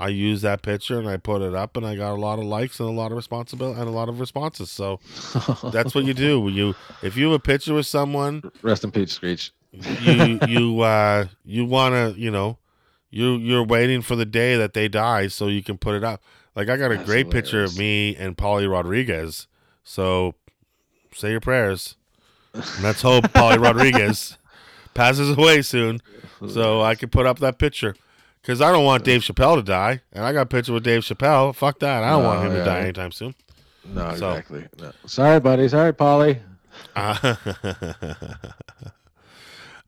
[0.00, 2.46] I used that picture and I put it up, and I got a lot of
[2.46, 4.70] likes and a lot of responsibility and a lot of responses.
[4.70, 4.98] So
[5.70, 6.48] that's what you do.
[6.48, 9.52] You if you have a picture with someone, Rest in peace, Screech.
[9.72, 12.58] you you uh, you want to you know
[13.10, 16.22] you you're waiting for the day that they die so you can put it up.
[16.56, 19.46] Like I got a That's great picture of me and Polly Rodriguez.
[19.84, 20.34] So
[21.14, 21.96] say your prayers.
[22.54, 24.38] And let's hope Polly Rodriguez
[24.94, 26.00] passes away soon
[26.48, 27.94] so I can put up that picture.
[28.42, 30.00] Because I don't want Dave Chappelle to die.
[30.12, 31.54] And I got a picture with Dave Chappelle.
[31.54, 32.02] Fuck that.
[32.02, 33.34] I don't want No, him to die anytime soon.
[33.84, 34.66] No, So- exactly.
[34.78, 34.92] No.
[35.06, 35.68] Sorry, buddy.
[35.68, 36.38] Sorry, Polly.
[36.96, 37.34] Uh,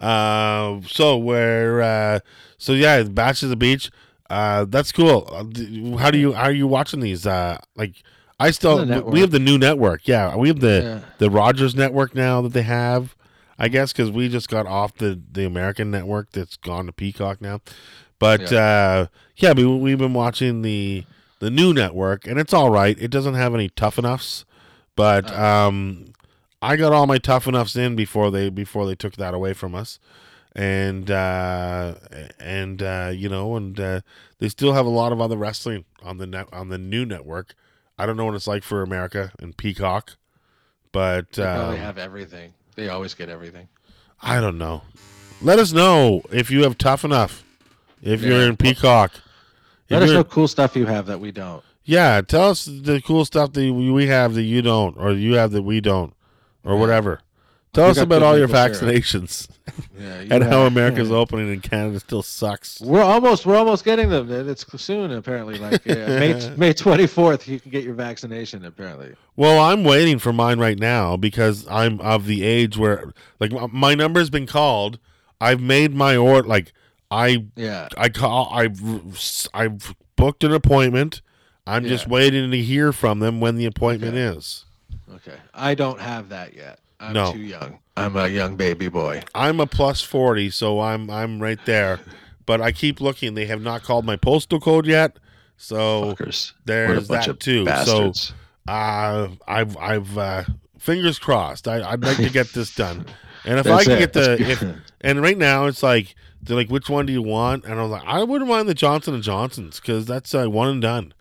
[0.01, 2.19] uh, so we're uh,
[2.59, 3.91] so yeah, Bash at the Beach.
[4.29, 5.29] Uh, that's cool.
[5.31, 7.27] Uh, How do you how are you watching these?
[7.27, 8.03] Uh, like
[8.41, 10.09] I still we have the new network.
[10.09, 11.11] Yeah, we have the Yeah.
[11.19, 13.15] the Rogers network now that they have.
[13.59, 17.41] I guess because we just got off the the American network that's gone to Peacock
[17.41, 17.61] now.
[18.23, 21.05] But uh, yeah, we, we've been watching the
[21.41, 22.97] the new network, and it's all right.
[23.01, 24.45] It doesn't have any tough enoughs,
[24.95, 26.13] but um,
[26.63, 29.75] I got all my tough enoughs in before they before they took that away from
[29.75, 29.99] us,
[30.55, 31.97] and uh,
[32.39, 34.01] and uh, you know, and uh,
[34.39, 37.57] they still have a lot of other wrestling on the net on the new network.
[37.99, 40.17] I don't know what it's like for America and Peacock,
[40.93, 42.55] but They um, have everything.
[42.77, 43.67] They always get everything.
[44.23, 44.83] I don't know.
[45.41, 47.43] Let us know if you have tough enough.
[48.03, 49.13] If you're in Peacock.
[49.89, 51.63] If Let us know cool stuff you have that we don't.
[51.85, 55.35] Yeah, tell us the cool stuff that we we have that you don't, or you
[55.35, 56.15] have that we don't,
[56.65, 57.21] or whatever.
[57.73, 59.49] Tell You us about all your vaccinations
[59.99, 61.17] Yeah, you and how America's yeah.
[61.17, 62.81] opening and Canada still sucks.
[62.81, 64.31] We're almost we're almost getting them.
[64.31, 65.59] It's soon apparently.
[65.59, 68.65] Like uh, May May twenty fourth, you can get your vaccination.
[68.65, 69.15] Apparently.
[69.37, 73.95] Well, I'm waiting for mine right now because I'm of the age where, like, my
[73.95, 74.99] number's been called.
[75.41, 76.47] I've made my order.
[76.47, 76.73] Like,
[77.13, 77.89] I Yeah.
[77.97, 78.81] I call I've
[79.53, 81.21] I've booked an appointment.
[81.67, 84.39] I'm just waiting to hear from them when the appointment Okay.
[84.39, 84.65] is.
[85.15, 85.37] Okay.
[85.55, 86.81] I don't have that yet.
[86.99, 87.33] I'm No.
[87.33, 87.79] too young.
[87.97, 89.23] I'm a young baby boy.
[89.35, 92.01] I'm a plus forty, so I'm I'm right there.
[92.47, 93.35] But I keep looking.
[93.35, 95.19] They have not called my postal code yet.
[95.57, 96.53] So Fuckers.
[96.65, 97.65] there's What a bunch that too.
[97.65, 98.33] Bastards.
[98.67, 100.45] So uh, I've I've uh,
[100.79, 101.69] fingers crossed.
[101.69, 103.05] I, I'd like to get this done.
[103.45, 103.99] And if I can it.
[103.99, 104.65] get the if
[105.03, 107.65] and right now it's like they're like which one do you want?
[107.65, 110.69] And I was like I wouldn't mind the Johnson and Johnsons because that's uh, one
[110.69, 111.15] and done.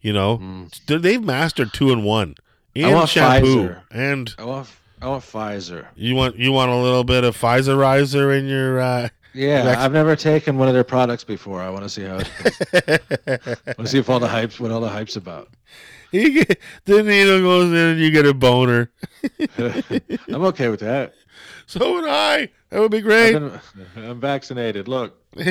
[0.00, 2.34] You know They- they've mastered two and one
[2.74, 2.94] and Mm.
[2.94, 3.80] want shampoo Pfizer.
[3.90, 4.68] and I want
[5.00, 5.86] I want Pfizer.
[5.94, 8.80] you want you want a little bit of Pfizerizer in your.
[8.80, 11.60] Uh, Yeah, I've never taken one of their products before.
[11.62, 12.18] I want to see how.
[12.18, 13.38] It, I
[13.78, 15.48] want to see if all the hype, what all the hype's about.
[16.12, 18.90] you get, the needle goes in and you get a boner.
[19.58, 21.14] I'm okay with that.
[21.66, 22.50] So would I.
[22.72, 23.34] That would be great.
[23.34, 23.60] been-
[23.96, 24.88] I'm vaccinated.
[24.88, 25.44] Look, oh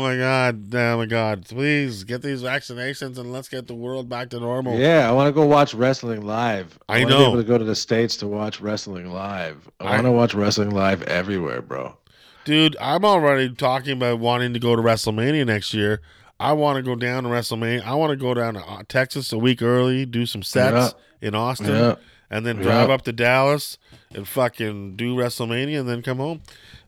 [0.00, 0.74] my god!
[0.74, 1.46] Oh my god!
[1.48, 4.78] Please get these vaccinations and let's get the world back to normal.
[4.78, 6.78] yeah, I want to go watch wrestling live.
[6.88, 7.18] I wanna know.
[7.18, 9.68] Be able to go to the states to watch wrestling live.
[9.80, 11.96] I I- want to watch wrestling live everywhere, bro.
[12.44, 16.00] Dude, I'm already talking about wanting to go to WrestleMania next year.
[16.38, 17.84] I want to go down to WrestleMania.
[17.84, 21.34] I want to go down to uh, Texas a week early, do some sets in
[21.34, 21.96] Austin, Yeah.
[22.30, 22.94] And then drive Yeah.
[22.94, 23.76] up to Dallas
[24.14, 26.40] and fucking do WrestleMania and then come home.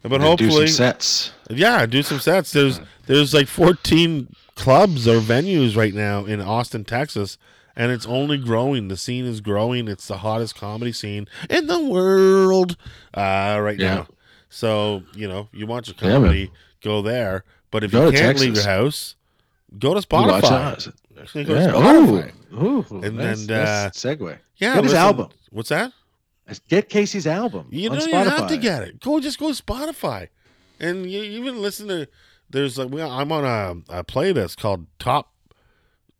[0.02, 1.32] But And do hopefully, some sets.
[1.50, 2.52] yeah, do some sets.
[2.52, 7.38] There's there's like 14 clubs or venues right now in Austin, Texas,
[7.76, 8.88] and it's only growing.
[8.88, 9.86] The scene is growing.
[9.88, 12.76] It's the hottest comedy scene in the world
[13.14, 13.94] uh, right Yeah.
[13.94, 14.06] now.
[14.50, 16.50] So you know, you want your Yeah, comedy,
[16.82, 17.44] go there.
[17.70, 19.14] But if Go you can't leave your house,
[19.78, 20.42] go to Spotify.
[20.42, 21.70] Go to Yeah.
[21.72, 22.32] Spotify.
[22.54, 24.36] Ooh, ooh, And nice, then, nice segue.
[24.62, 25.28] Yeah, Get his album.
[25.50, 25.92] What's that?
[26.68, 27.66] Get Casey's album.
[27.70, 29.00] You don't even have to get it.
[29.00, 30.28] Go just go to Spotify,
[30.78, 32.06] and you even listen to.
[32.48, 35.32] There's like we- I'm on a, a playlist called Top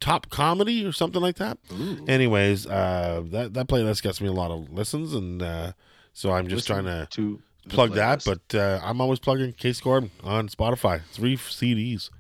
[0.01, 1.59] Top Comedy or something like that.
[1.73, 2.05] Ooh.
[2.09, 5.73] Anyways, uh, that that playlist gets me a lot of listens, and uh,
[6.13, 8.25] so I'm just Listen trying to to plug that.
[8.25, 11.03] But uh, I'm always plugging Case Corbin on Spotify.
[11.13, 12.11] Three CDs.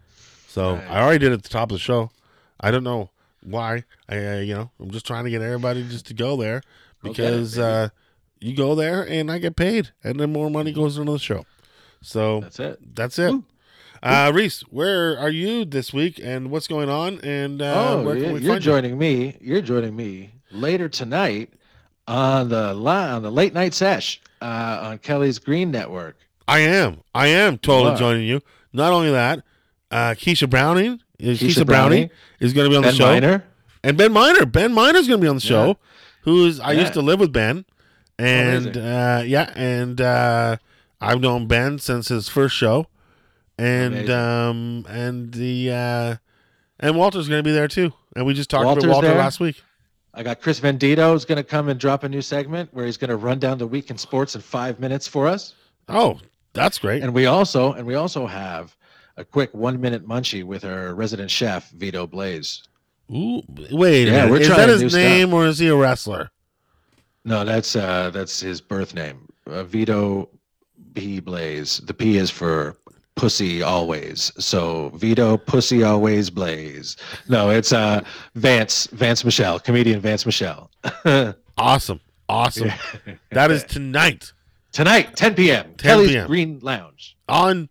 [0.46, 0.90] So Nice.
[0.90, 2.10] I already did it at the top of the show.
[2.60, 3.10] I don't know
[3.42, 3.84] why.
[4.08, 6.62] I uh, you know I'm just trying to get everybody just to go there
[7.02, 7.66] Go get it, because baby.
[7.66, 7.88] uh,
[8.40, 11.44] you go there and I get paid, and then more money goes into the show.
[12.00, 12.94] So that's it.
[12.94, 13.32] that's it.
[13.32, 13.44] Ooh.
[14.02, 17.20] Uh, Reese, where are you this week, and what's going on?
[17.20, 18.72] And uh, oh, where yeah, can we you're find you?
[18.72, 19.36] joining me.
[19.40, 21.52] You're joining me later tonight
[22.08, 26.16] on the on the late night sesh uh, on Kelly's Green Network.
[26.48, 27.02] I am.
[27.14, 28.40] I am totally joining you.
[28.72, 29.44] Not only that,
[29.92, 32.10] uh, Keisha Browning Keisha, Brownie Browning,
[32.40, 33.44] is going to be on Ben the show, Miner.
[33.84, 34.44] and Ben Miner.
[34.46, 35.66] Ben Miner's going to be on the show.
[35.68, 35.74] Yeah.
[36.22, 37.64] Who's I used to live with Ben,
[38.18, 40.56] and uh, yeah, and uh,
[41.00, 42.86] I've known Ben since his first show,
[43.58, 44.14] and Amazing.
[44.14, 46.16] um, and the uh,
[46.78, 47.92] and Walter's going to be there too.
[48.14, 49.16] And we just talked Walter's about Walter there?
[49.16, 49.62] last week.
[50.14, 52.98] I got Chris Vendito is going to come and drop a new segment where he's
[52.98, 55.54] going to run down the week in sports in five minutes for us.
[55.88, 56.20] Oh,
[56.52, 57.02] that's great.
[57.02, 58.76] And we also and we also have
[59.16, 62.62] a quick one minute munchie with our resident chef Vito Blaze.
[63.10, 64.98] Ooh, wait, yeah, we're is that his new stuff.
[64.98, 66.30] name or is he a wrestler?
[67.24, 70.28] No, that's uh that's his birth name, uh, Vito
[70.94, 71.78] P Blaze.
[71.78, 72.76] The P is for
[73.14, 74.32] pussy always.
[74.38, 76.96] So Vito Pussy Always Blaze.
[77.28, 78.02] No, it's uh
[78.34, 80.70] Vance Vance Michelle, comedian Vance Michelle.
[81.58, 82.00] Awesome,
[82.30, 82.70] awesome.
[83.30, 84.32] That is tonight
[84.72, 85.64] Tonight, 10 p.m.
[85.64, 86.26] 10 Kelly's p.m..
[86.26, 87.16] Green Lounge.
[87.28, 87.68] on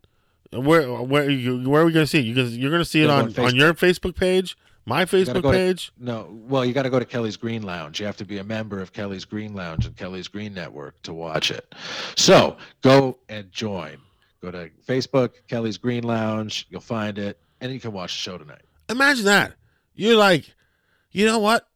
[0.52, 2.26] where where you where are we going to see it?
[2.26, 5.42] You you're going to see it on go on on your Facebook page, my Facebook
[5.42, 5.92] go to- page.
[5.98, 8.00] No, well, you got to go to Kelly's Green Lounge.
[8.00, 11.14] You have to be a member of Kelly's Green Lounge and Kelly's Green Network to
[11.14, 11.74] watch it.
[12.16, 13.98] So go and join.
[14.42, 16.68] Go to Facebook, Kelly's Green Lounge.
[16.70, 18.62] You'll find it, and you can watch the show tonight.
[18.90, 19.54] Imagine that.
[19.94, 20.54] You're like,
[21.12, 21.68] you know what?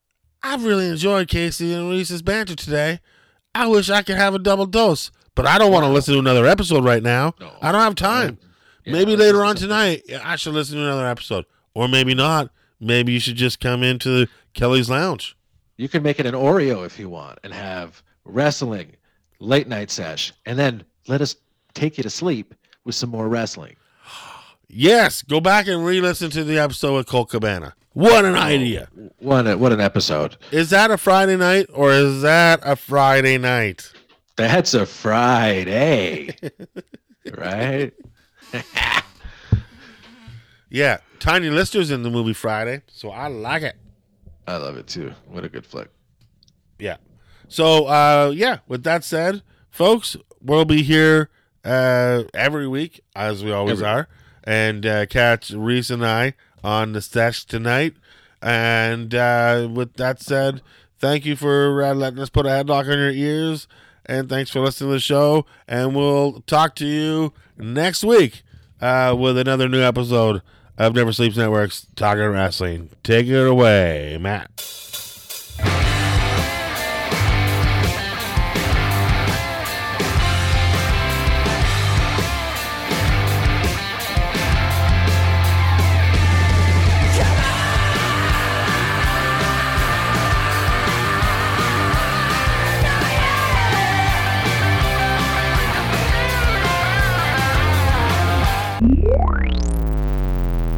[0.41, 2.99] I've really enjoyed Casey and Reese's banter today.
[3.53, 6.19] I wish I could have a double dose, but I don't want to listen to
[6.19, 7.35] another episode right now.
[7.39, 7.51] No.
[7.61, 8.37] I don't have time.
[8.85, 12.51] Yeah, maybe let's later on tonight, I should listen to another episode, or maybe not.
[12.79, 15.35] Maybe you should just come into Kelly's Lounge.
[15.77, 18.95] You can make it an Oreo if you want and have wrestling,
[19.39, 21.35] late night sesh, and then let us
[21.73, 23.75] take you to sleep with some more wrestling.
[24.67, 27.75] Yes, go back and re-listen to the episode with Colt Cabana.
[27.93, 28.89] What an oh, idea!
[29.19, 30.37] What a, what an episode!
[30.51, 33.89] Is that a Friday night or is that a Friday night?
[34.35, 36.35] That's a Friday,
[37.37, 37.93] right?
[40.69, 43.75] Yeah, Tiny Lister's in the movie Friday, so I like it.
[44.47, 45.13] I love it too.
[45.27, 45.89] What a good flick.
[46.79, 46.97] Yeah.
[47.47, 51.29] So uh yeah, with that said, folks, we'll be here
[51.63, 54.07] uh every week as we always Every- are.
[54.43, 56.33] And uh catch Reese and I
[56.63, 57.93] on the sesh tonight.
[58.41, 60.61] And uh with that said,
[60.99, 63.67] thank you for uh, letting us put a headlock on your ears.
[64.05, 65.45] And thanks for listening to the show.
[65.67, 68.43] And we'll talk to you next week
[68.81, 70.41] uh, with another new episode
[70.77, 72.89] of Never Sleeps Network's Talking Wrestling.
[73.03, 74.84] Take it away, Matt.